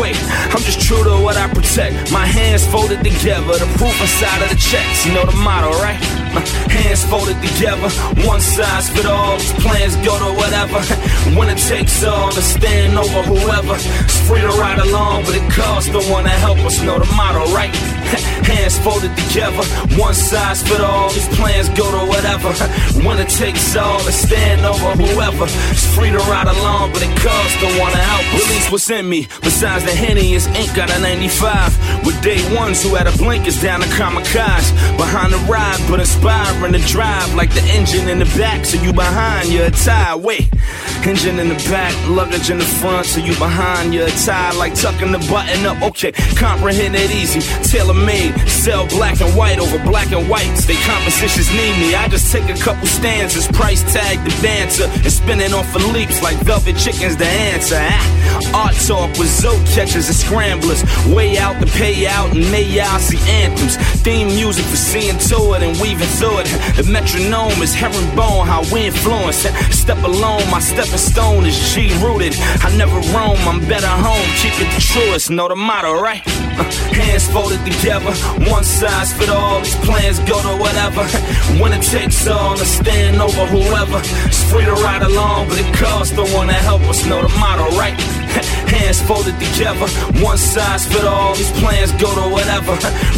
[0.00, 0.16] wait,
[0.48, 2.10] I'm just true to what I protect.
[2.10, 5.04] My hands folded together, the proof inside of the checks.
[5.04, 6.00] You know the motto, right?
[6.32, 6.40] Uh,
[6.72, 7.90] hands folded together,
[8.24, 9.36] one size fit all.
[9.36, 10.80] These plans go to whatever.
[11.38, 13.76] When it takes all to stand over whoever.
[13.76, 16.80] It's free to ride along, but it costs the one to help us.
[16.80, 17.74] Know the motto, right?
[18.44, 19.64] Hands folded together,
[19.96, 21.10] one size fit all.
[21.10, 22.52] These plans go to whatever.
[23.18, 25.44] It takes all to stand over whoever.
[25.44, 28.24] It's free to ride along, but it costs the wanna help.
[28.32, 29.26] Release what's in me.
[29.42, 32.06] Besides the Henny, it's ink got a 95.
[32.06, 34.70] With day ones who had a blinkers down to kamikaze.
[34.96, 37.34] Behind the ride, but inspiring the drive.
[37.34, 40.22] Like the engine in the back, so you behind, you're tired.
[40.22, 40.48] Wait,
[41.04, 44.56] engine in the back, luggage in the front, so you behind, you're tired.
[44.56, 45.82] Like tucking the button up.
[45.82, 47.40] Okay, comprehend it easy.
[47.68, 50.66] Tailor made, sell black and white over black and whites.
[50.66, 51.94] They compositions need me.
[51.94, 55.80] I just take a couple stanzas, price tag the dancer, and spin it on for
[55.80, 57.16] leaps like velvet chickens.
[57.16, 57.78] The answer.
[57.78, 60.82] Ah, art talk with zoe catchers and scramblers.
[61.06, 63.76] Way out the payout and they out see anthems.
[64.02, 66.48] Theme music for seeing to it and weaving through it.
[66.76, 69.46] The metronome is herringbone, how we influence.
[69.74, 72.34] Step alone, my stepping stone is G rooted.
[72.64, 74.26] I never roam, I'm better home.
[74.42, 76.22] Keep it the truest, know the motto, right?
[76.26, 76.64] Uh,
[76.98, 78.12] hands folded together,
[78.50, 79.60] one size fit all.
[79.60, 81.04] These plans go to whatever.
[81.60, 84.00] When it takes all to stand over whoever.
[84.26, 87.28] It's free to ride along, but it costs the one to help us know the
[87.38, 88.17] motto, right?
[88.74, 89.88] Hands folded together,
[90.22, 91.34] one size fit all.
[91.34, 92.76] These plans go to whatever.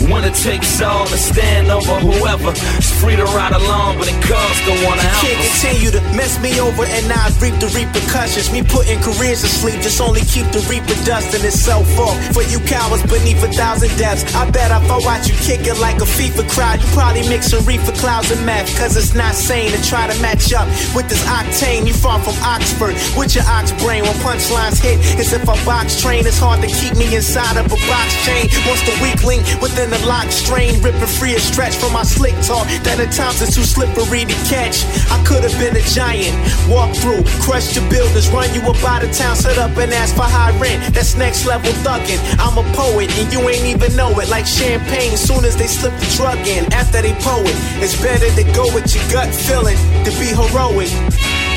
[0.08, 2.52] Winner takes all to stand over whoever.
[2.78, 6.40] It's free to ride along, but it costs don't wanna help Can't continue to mess
[6.40, 8.52] me over and I reap the repercussions.
[8.52, 12.16] Me putting careers to sleep, just only keep the reaper dusting itself off.
[12.32, 14.24] For you cowards beneath a thousand depths.
[14.34, 17.64] I bet if I watch you kick it like a FIFA crowd, you probably mixing
[17.64, 18.70] reefer clouds and meth.
[18.78, 21.86] Cause it's not sane to try to match up with this octane.
[21.86, 24.02] You far from Oxford with your ox brain.
[24.02, 26.26] When punchlines hit, it's if a box train.
[26.26, 28.46] It's hard to keep me inside of a box chain.
[28.68, 32.34] Once the weak link within the lock strain, ripping free a stretch from my slick
[32.44, 32.66] talk.
[32.84, 34.84] That at times is too slippery to catch.
[35.10, 36.36] I could have been a giant.
[36.68, 40.14] Walk through, crush your buildings, run you up out of town, set up and ask
[40.14, 40.94] for high rent.
[40.94, 42.20] That's next level thugging.
[42.38, 44.28] I'm a poet and you ain't even know it.
[44.28, 46.70] Like champagne, soon as they slip the drug in.
[46.72, 51.49] After they poet, it's better to go with your gut feeling to be heroic.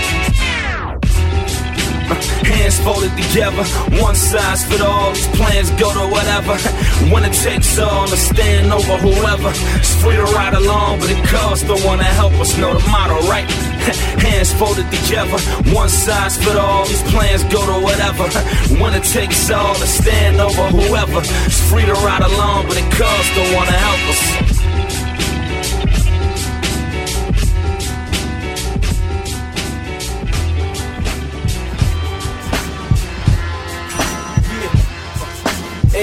[2.16, 3.64] Hands folded together,
[4.02, 5.14] one size fit all.
[5.14, 6.56] These plans go to whatever.
[7.12, 9.52] When it takes all to stand over whoever.
[9.80, 13.20] It's free to ride along, but it costs don't wanna help us know the motto,
[13.28, 13.50] right?
[14.24, 15.40] Hands folded together,
[15.76, 16.86] one size fit all.
[16.86, 18.28] These plans go to whatever.
[18.82, 21.22] When it takes all to stand over whoever.
[21.46, 24.53] It's free to ride along, but it costs don't wanna help us.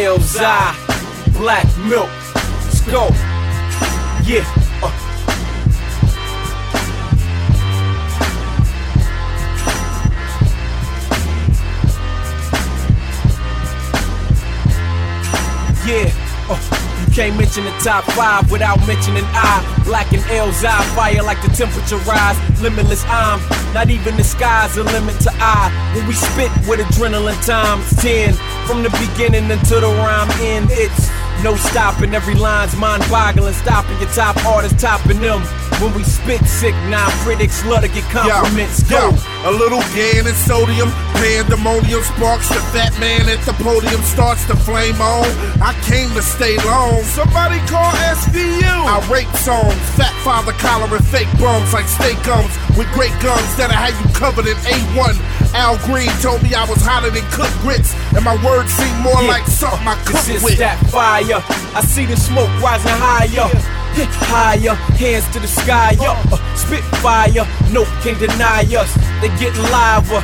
[0.01, 2.09] Elzhi, black milk.
[2.65, 3.09] Let's go.
[4.25, 4.45] Yeah.
[4.83, 4.91] uh.
[15.87, 16.11] Yeah.
[16.49, 16.57] Uh,
[17.07, 19.83] you can't mention the top five without mentioning I.
[19.85, 22.39] Black and L's eye fire like the temperature rise.
[22.63, 23.39] Limitless, I'm
[23.75, 25.93] not even the sky's a limit to I.
[25.95, 28.35] When we spit with adrenaline times 10.
[28.67, 31.11] From the beginning until the rhyme end, it's
[31.43, 32.15] no stopping.
[32.15, 33.55] Every line's mind boggling.
[33.55, 35.43] Stopping your top artists, topping them.
[35.81, 38.85] When we spit sick, now critics love to get compliments.
[38.91, 39.17] Yo, Go.
[39.49, 42.49] a little gain in sodium, pandemonium sparks.
[42.53, 45.25] The fat man at the podium starts to flame on.
[45.65, 47.01] I came to stay long.
[47.17, 48.61] Somebody call SVU.
[48.69, 53.73] I rape songs, fat father collaring fake bums like steak gums with great guns that
[53.73, 55.17] I had you covered in A1.
[55.57, 59.23] Al Green told me I was hotter than cooked grits, and my words seem more
[59.25, 60.59] like something I Cause cook it's with.
[60.61, 61.41] that fire.
[61.73, 63.49] I see the smoke rising higher.
[63.49, 66.13] Hit higher, hands to the sky, yo.
[66.31, 68.93] Uh, spit fire, no can deny us.
[69.21, 70.23] They getting liver,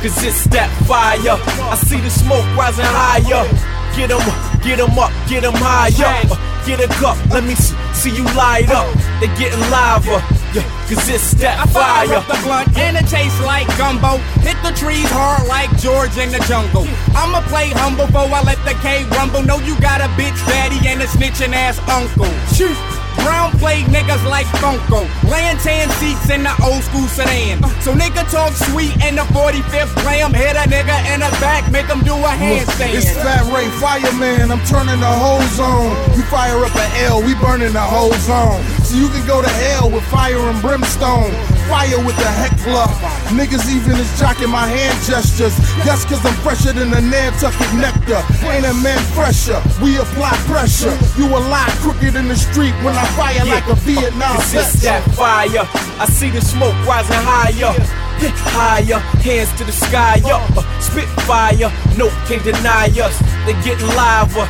[0.00, 1.36] cause it's that fire.
[1.70, 3.46] I see the smoke rising higher.
[3.96, 4.20] Get 'em,
[4.62, 6.24] get 'em up, get 'em higher.
[6.30, 8.86] Uh, get a cup, let me see, see you light up.
[9.20, 10.22] They getting liver,
[10.54, 12.16] yeah, cause it's that I fire fire.
[12.18, 14.16] up the blunt and it tastes like gumbo.
[14.40, 16.86] Hit the trees hard like George in the jungle.
[17.14, 19.42] I'ma play humble before I let the K rumble.
[19.42, 22.32] Know you got a bitch daddy and a snitching ass uncle.
[22.54, 22.76] Shoot.
[23.20, 25.04] Brown plate niggas like Funko.
[25.30, 27.62] Laying tan seats in the old school sedan.
[27.80, 30.32] So nigga talk sweet in the 45th gram.
[30.32, 32.94] Hit a nigga in the back, make him do a handstand.
[32.94, 35.92] It's Fat Ray Fireman, I'm turning the whole zone.
[36.16, 38.62] You fire up an L, we burning the whole zone.
[38.84, 41.32] So you can go to hell with fire and brimstone.
[41.68, 42.86] Fire with the heckler.
[43.32, 45.56] Niggas even is jocking my hand gestures.
[45.86, 48.20] That's cause I'm fresher than the Nantucket nectar.
[48.46, 50.92] Ain't a man fresher, we apply pressure.
[51.16, 54.74] You a lot crooked in the street when I fire like a Vietnam Cause it's
[54.82, 55.04] vet.
[55.04, 55.64] that fire.
[55.98, 57.72] I see the smoke rising higher.
[58.20, 60.38] Hit higher, hands to the sky, yo.
[60.54, 63.16] Uh, spit fire, no can deny us.
[63.46, 64.46] They getting liver,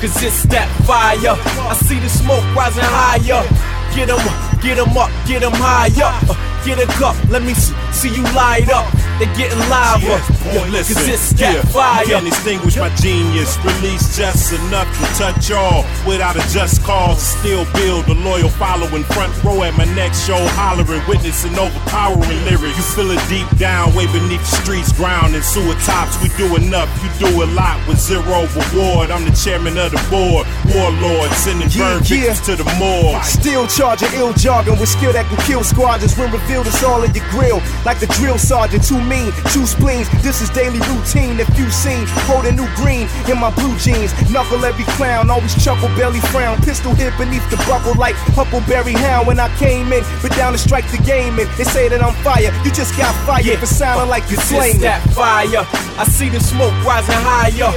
[0.00, 1.36] cause it's that fire.
[1.70, 3.46] I see the smoke rising higher.
[3.94, 4.18] Get 'em,
[4.62, 5.52] get 'em up, get 'em higher.
[5.52, 9.07] Uh, get em high up, get a cup, let me see, see you light up.
[9.18, 10.14] They getting Yo,
[10.54, 12.04] yeah, listen, cause it's yeah, fire.
[12.04, 13.58] Can't extinguish my genius.
[13.58, 17.20] Release just enough to touch all without a just cause.
[17.20, 19.02] Still build a loyal following.
[19.02, 22.78] Front row at my next show, hollering, witnessing overpowering lyrics.
[22.78, 26.22] You feel it deep down, way beneath the streets, ground and sewer tops.
[26.22, 29.10] We do enough, you do a lot with zero reward.
[29.10, 33.24] I'm the chairman of the board, warlord, sending burn victims to the morgue.
[33.24, 36.16] Still charging, ill jargon with skill that can kill squadrons.
[36.16, 37.60] When revealed, it's all in your grill.
[37.84, 40.06] Like the drill sergeant, too mean, two spleens.
[40.22, 41.40] This is daily routine.
[41.40, 44.12] If you seen, holding new green in my blue jeans.
[44.30, 46.60] Knuckle every clown, always chuckle, belly frown.
[46.62, 49.26] Pistol hit beneath the buckle like Huckleberry Hound.
[49.26, 51.48] When I came in, but down to strike the game in.
[51.56, 54.80] They say that I'm fire, you just got fired for sounding like you're slain.
[54.80, 55.64] that fire.
[55.98, 57.72] I see the smoke rising higher.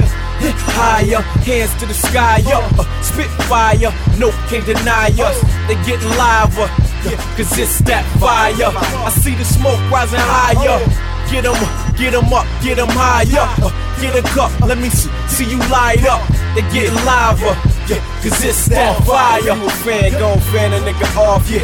[0.74, 2.58] Higher, hands to the sky, yo.
[2.58, 5.38] Uh, uh spit fire, no can deny us.
[5.44, 5.68] Uh.
[5.68, 8.74] They getting liver, uh, yeah, cause it's that fire.
[9.06, 11.11] I see the smoke rising higher.
[11.32, 11.56] Get 'em,
[11.96, 13.58] get 'em up, get get 'em high up.
[13.64, 13.72] Uh,
[14.02, 16.22] get a cup, let me see, see you light up.
[16.56, 17.56] They getting liver,
[17.88, 19.40] yeah, cause it's on fire.
[19.40, 21.62] You a fan, gon' fan a nigga off, yeah.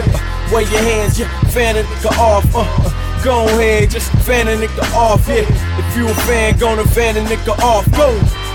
[0.54, 2.90] Uh, your hands, yeah, fan a nigga off, uh, uh,
[3.26, 5.44] Go ahead, just fan a nigga off, yeah.
[5.80, 8.47] If you a fan, gonna fan a nigga off, go.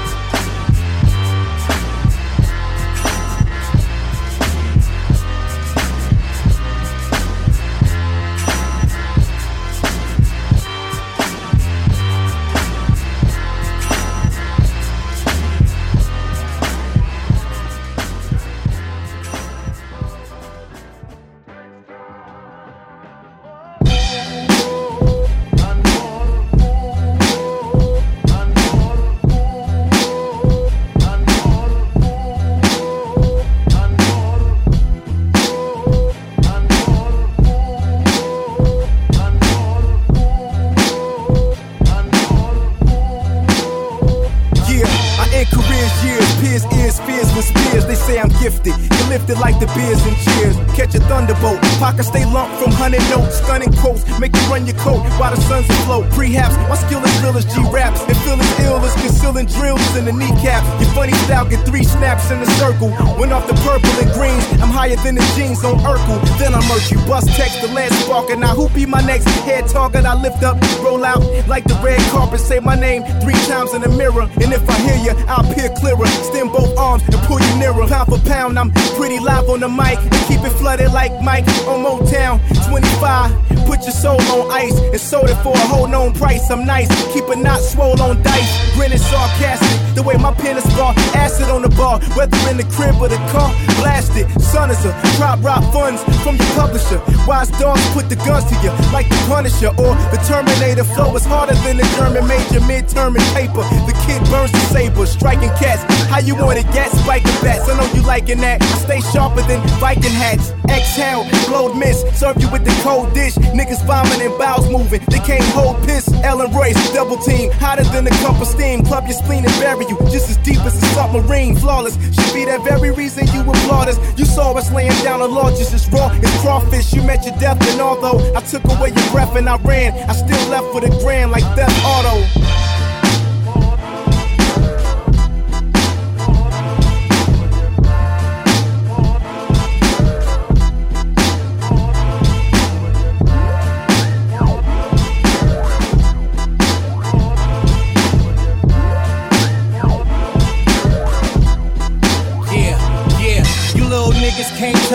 [65.03, 66.23] The jeans on Urkel.
[66.39, 66.97] Then I murk you.
[67.09, 68.31] Bust text the last spark.
[68.31, 70.05] And now who be my next head target?
[70.07, 72.41] I lift up, roll out like the red carpet.
[72.41, 74.23] Say my name three times in the mirror.
[74.23, 76.07] And if I hear you, I'll peer clearer.
[76.07, 77.87] Extend both arms and pull you nearer.
[77.89, 79.99] Pound for pound, I'm pretty live on the mic.
[79.99, 82.39] And keep it flooded like Mike on Motown.
[82.71, 86.51] 25, put your soul on ice and sold it for a whole known price.
[86.51, 88.51] I'm nice, keep it not swole on dice.
[88.75, 90.95] Grinning sarcastic, the way my pen is bar.
[91.15, 93.51] Acid on the bar, whether in the crib or the car.
[93.81, 97.01] Blasted, son is a prop rock funds from your publisher.
[97.27, 100.85] Wise dogs put the guns to you like the Punisher or the Terminator.
[100.85, 103.63] Flow is harder than the German major midterm in paper.
[103.87, 105.83] The kid burns the saber, striking cats.
[106.11, 106.67] How you want it?
[106.73, 107.69] Gat spiking bats.
[107.69, 108.63] I know you liking that.
[108.63, 110.51] I stay sharper than Viking hats.
[110.69, 113.37] Exhale, blowed mist, serve you with the cold dish.
[113.53, 115.01] Niggas vomiting, bowels moving.
[115.09, 116.09] They can't hold piss.
[116.25, 118.83] Ellen Royce, double team, hotter than a cup of steam.
[118.83, 121.57] Club your spleen and bury you just as deep as a submarine.
[121.57, 123.99] Flawless should be that very reason you applaud us.
[124.19, 126.93] You saw us laying down a law just as raw as crawfish.
[126.93, 130.15] You met your death, and although I took away your breath and I ran, I
[130.15, 132.72] still left with a grand like Theft Auto.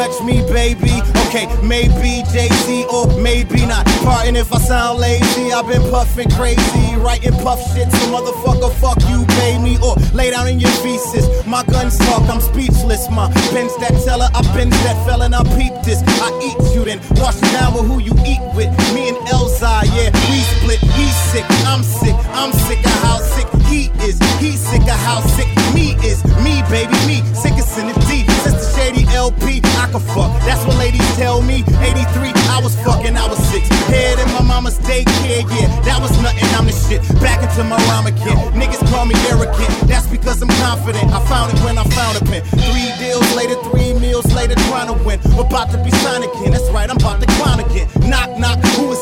[0.07, 1.01] Can't me, baby.
[1.27, 3.85] Okay, maybe Jay Z or maybe not.
[4.03, 5.51] Pardon if I sound lazy.
[5.51, 7.91] I've been puffing crazy, writing puff shit.
[7.91, 11.27] So motherfucker, fuck you, pay me or lay down in your feces.
[11.45, 13.09] My guns talk, I'm speechless.
[13.11, 16.01] My pen's that teller, I bend that felon, I peep this.
[16.23, 18.71] I eat you, then wash you down with who you eat with.
[18.95, 20.79] Me and Elzhi, yeah, we split.
[20.95, 24.19] He's sick, I'm sick, I'm sick of how sick he is.
[24.39, 26.23] He's sick of how sick me is.
[26.43, 28.26] Me, baby, me, sickest in the D.
[28.53, 30.31] The shady LP, I can fuck.
[30.47, 31.63] That's what ladies tell me.
[31.81, 33.67] 83, I was fucking, I was six.
[33.91, 35.67] Head in my mama's daycare, yeah.
[35.83, 37.01] That was nothing, I'm the shit.
[37.19, 38.37] Back into my rhyme again.
[38.53, 39.69] Niggas call me arrogant.
[39.87, 41.11] That's because I'm confident.
[41.11, 42.43] I found it when I found a pen.
[42.43, 45.19] Three deals later, three meals later, trying to win.
[45.37, 46.51] About to be signed again.
[46.51, 47.87] That's right, I'm about to clown again.
[48.09, 49.01] Knock, knock, who is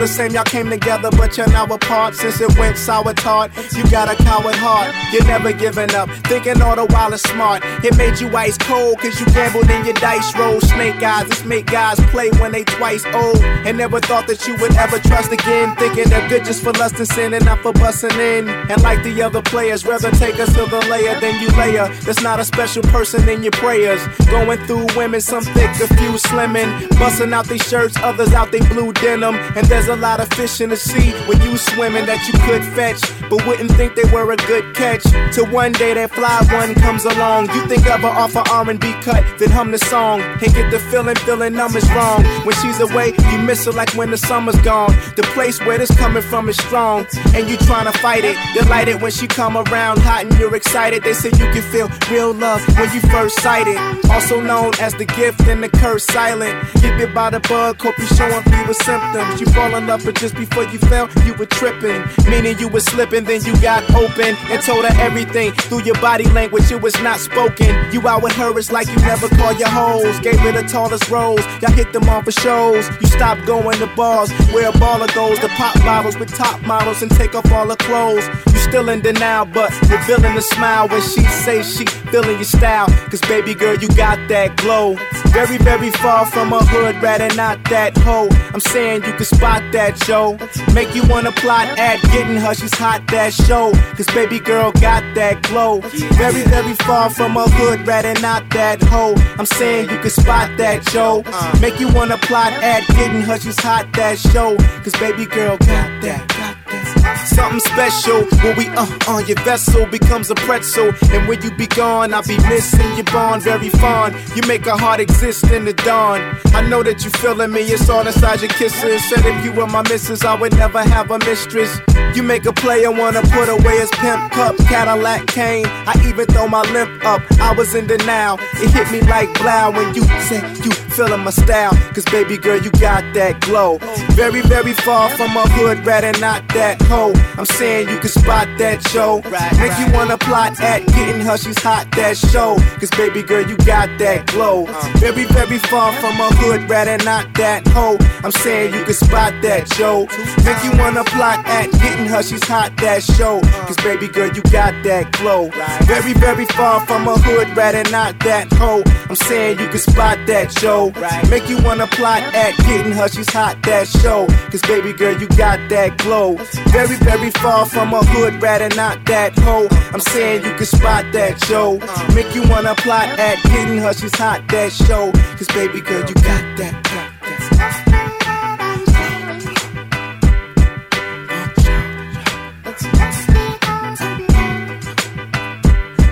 [0.00, 2.14] the same, y'all came together, but you're now apart.
[2.14, 4.94] Since it went sour tart, you got a coward heart.
[5.12, 7.62] You're never giving up, thinking all the while is smart.
[7.84, 10.60] It made you ice cold, cause you gambled in your dice roll.
[10.60, 13.42] Snake eyes, this make guys play when they twice old.
[13.66, 15.74] And never thought that you would ever trust again.
[15.76, 18.48] Thinking they're good just for lust and sin and not for busting in.
[18.48, 21.88] And like the other players, rather take us to the layer than you layer.
[22.04, 24.00] There's not a special person in your prayers.
[24.26, 26.70] Going through women, some thick, a few slimming.
[26.98, 29.34] Busting out these shirts, others out they blue denim.
[29.56, 32.64] And there's a lot of fish in the sea when you swimming that you could
[32.76, 35.02] fetch, but wouldn't think they were a good catch.
[35.34, 37.50] Till one day that fly one comes along.
[37.54, 40.20] You think of her off a R&B cut, then hum the song.
[40.20, 42.22] And get the feeling, feeling numbers wrong.
[42.44, 44.92] When she's away, you miss her like when the summer's gone.
[45.16, 47.06] The place where this coming from is strong.
[47.34, 48.36] And you trying to fight it.
[48.54, 51.02] Delighted when she come around hot and you're excited.
[51.02, 53.78] They say you can feel real love when you first sight it.
[54.10, 56.52] Also known as the gift and the curse silent.
[56.82, 59.40] Get bit by the bug, hope you showing fewer symptoms.
[59.40, 62.04] You fall in love, but just before you fell, you were tripping.
[62.28, 66.24] Meaning you were slipping, then you got open and told her everything through your body
[66.24, 66.70] language.
[66.70, 67.70] It was not spoken.
[67.92, 70.18] You out with her, it's like you never call your hoes.
[70.20, 71.44] Gave her the tallest rose.
[71.60, 72.88] Y'all hit them on for shows.
[73.00, 77.02] You stop going to bars where a baller goes to pop bottles with top models
[77.02, 78.26] and take off all her clothes.
[78.52, 82.86] You still in denial, but revealing a smile when she say she feeling your style.
[83.10, 84.96] Cause baby girl, you got that glow.
[85.32, 88.28] Very, very far from a hood rat and not that hoe.
[88.52, 90.36] I'm saying you can spot that, Joe.
[90.74, 93.72] Make you wanna plot at getting her, she's hot that show.
[93.96, 95.80] Cause baby girl got that glow.
[96.18, 99.14] Very, very far from a hood rat and not that hoe.
[99.38, 101.22] I'm saying you can spot that, Joe.
[101.60, 104.56] Make you wanna plot at getting her, she's hot that show.
[104.82, 106.79] Cause baby girl got that, got that.
[107.26, 110.92] Something special when we uh on your vessel becomes a pretzel.
[111.10, 114.16] And when you be gone, I'll be missing your bond very fond.
[114.34, 116.20] You make a heart exist in the dawn.
[116.54, 119.08] I know that you feeling me, it's all inside your kisses.
[119.08, 121.78] Said if you were my missus, I would never have a mistress.
[122.14, 125.66] You make a player wanna put away his pimp cup, Cadillac cane.
[125.66, 127.22] I even throw my limp up.
[127.40, 128.38] I was in denial.
[128.54, 131.72] It hit me like blow when you said you feeling my style.
[131.94, 133.78] Cause baby girl, you got that glow.
[134.12, 137.14] Very, very far from a hood rather not that hoe.
[137.38, 139.18] I'm saying you can spot that show.
[139.18, 139.36] Uh-huh.
[139.36, 139.60] Uh-huh.
[139.62, 142.56] Make you wanna plot at getting her, she's hot that show.
[142.80, 144.66] Cause baby girl, you got that glow.
[144.98, 147.96] Very, very far from a hood rat and not that hoe.
[148.24, 150.06] I'm saying you can spot that show.
[150.44, 153.40] Make you wanna plot at getting her, she's hot that show.
[153.68, 155.50] Cause baby girl, you got that glow.
[155.84, 158.82] Very, very far from a hood rat and not that hoe.
[159.08, 160.90] I'm saying you can spot that show.
[161.30, 164.26] Make you wanna plot at getting her, she's hot that show.
[164.50, 166.36] Cause baby girl, you got that glow.
[166.74, 169.68] Very, very very far from a hood rat and not that hoe.
[169.92, 171.78] I'm saying you can spot that show.
[172.14, 175.12] Make you wanna plot at getting her, she's hot that show.
[175.36, 176.72] Cause baby girl, you got that.
[176.84, 177.40] Got that.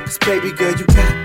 [0.04, 1.17] Cause baby girl, you got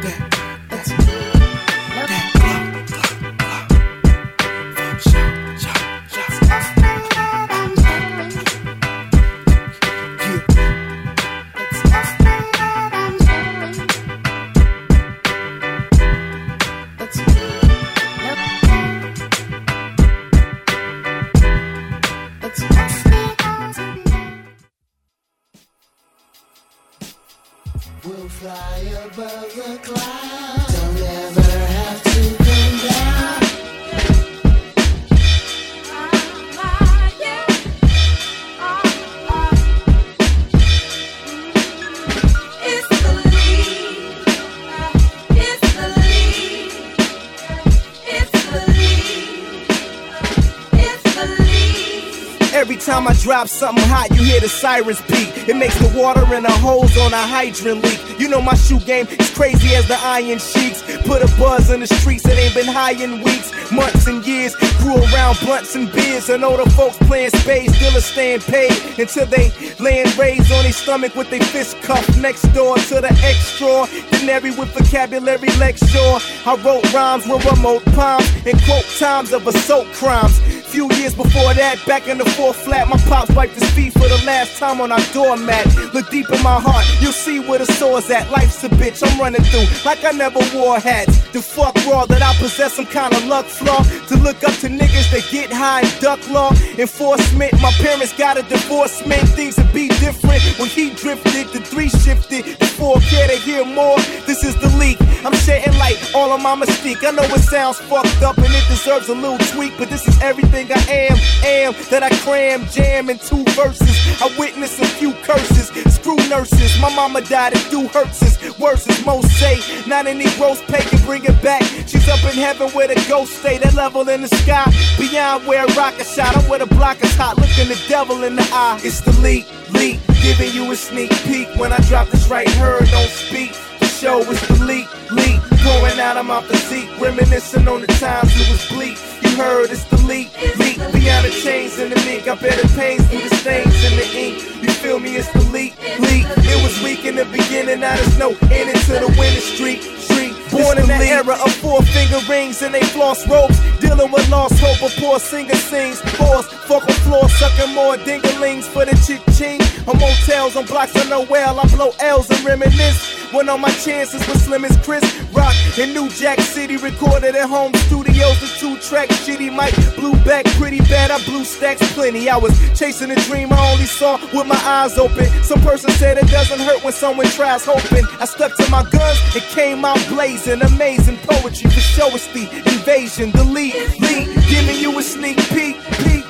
[53.33, 55.49] drop something hot, you hear the sirens beat.
[55.49, 58.19] It makes the water in the holes on a hydrant leak.
[58.19, 60.83] You know my shoe game is crazy as the iron sheets.
[61.07, 64.55] Put a buzz in the streets that ain't been high in weeks, months and years.
[64.77, 66.29] Grew around blunts and beers.
[66.29, 70.61] And all the folks playing spades still are staying paid until they laying raised on
[70.61, 76.19] their stomach with their fist cuffed next door to the extraordinary with vocabulary lecture.
[76.45, 80.37] I wrote rhymes with remote palms and quote times of assault crimes.
[80.73, 84.09] Few years before that, back in the fourth flat, my pops wiped his feet for
[84.09, 85.67] the last time on our doormat.
[85.93, 88.31] Look deep in my heart, you'll see where the sore's at.
[88.31, 91.15] Life's a bitch, I'm running through like I never wore hats.
[91.29, 94.67] The fuck raw that I possess some kind of luck flaw to look up to
[94.67, 96.49] niggas that get high and duck law
[96.79, 97.53] enforcement.
[97.61, 101.53] My parents got a divorce, man, things would be different when he drifted.
[101.53, 103.97] The three shifted, the four care to hear more.
[104.25, 104.97] This is the leak.
[105.23, 107.05] I'm shedding light all of my mystique.
[107.05, 110.19] I know it sounds fucked up and it deserves a little tweak, but this is
[110.21, 113.95] everything I am, am that I cram, jam in two verses.
[114.21, 116.79] I witness a few curses, screw nurses.
[116.79, 118.23] My mama died and do hurts
[118.59, 119.59] worse as most say.
[119.87, 121.63] Not any gross pay can bring it back.
[121.87, 124.65] She's up in heaven where the ghost stay, that level in the sky.
[124.97, 128.35] Beyond where a rocket shot, I'm where the block is hot, looking the devil in
[128.35, 128.79] the eye.
[128.83, 131.47] It's the leak, leak, giving you a sneak peek.
[131.57, 133.51] When I drop this right here, don't speak.
[133.79, 138.31] The show is the leak, leak, pouring out of my physique, reminiscing on the times
[138.35, 138.97] it was bleak.
[139.37, 142.27] Heard it's the leak, leak, beyond the chains in the leak.
[142.27, 144.61] I better pains through the stains in the ink.
[144.61, 145.15] You feel me?
[145.15, 146.25] It's the leak, leak.
[146.45, 149.81] It was weak in the beginning, now there's no ending to the winning streak.
[149.81, 150.33] Street.
[150.51, 153.57] Born in the era of four finger rings and they floss ropes.
[153.79, 155.99] Dealing with lost hope, a poor singer sings.
[156.13, 159.59] Pause, fuck on floor, sucking more dinglings for the chick ching.
[159.87, 161.59] On motels, on blocks I know well.
[161.59, 163.22] I blow L's and reminisce.
[163.33, 165.03] When all my chances with Slim as Chris
[165.33, 168.39] Rock in New Jack City, recorded at home studios.
[168.39, 171.09] The two track shitty mic blew back pretty bad.
[171.09, 172.29] I blew stacks plenty.
[172.29, 175.25] I was chasing a dream I only saw with my eyes open.
[175.41, 178.05] Some person said it doesn't hurt when someone tries hoping.
[178.19, 180.61] I stuck to my guns, it came out blazing.
[180.61, 183.31] Amazing poetry for show us the invasion.
[183.31, 185.75] The lead, lead, giving you a sneak peek,
[186.05, 186.23] peek.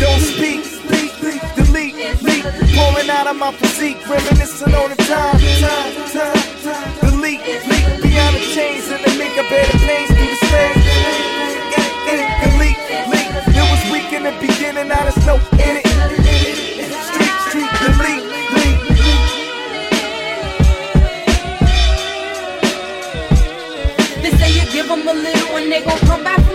[0.00, 0.64] Don't speak,
[2.76, 6.92] pouring out of my physique, reminiscing on the time, time, time, time.
[7.00, 10.84] Delete, leak, beyond the chains and the mink, I bear the pains through the stage.
[12.44, 12.80] Delete,
[13.12, 13.28] leak,
[13.60, 15.86] it was weak in the beginning, now there's no in it.
[17.08, 18.78] Street, street, delete, leak.
[24.22, 26.45] They say you give them a little and they gon' come back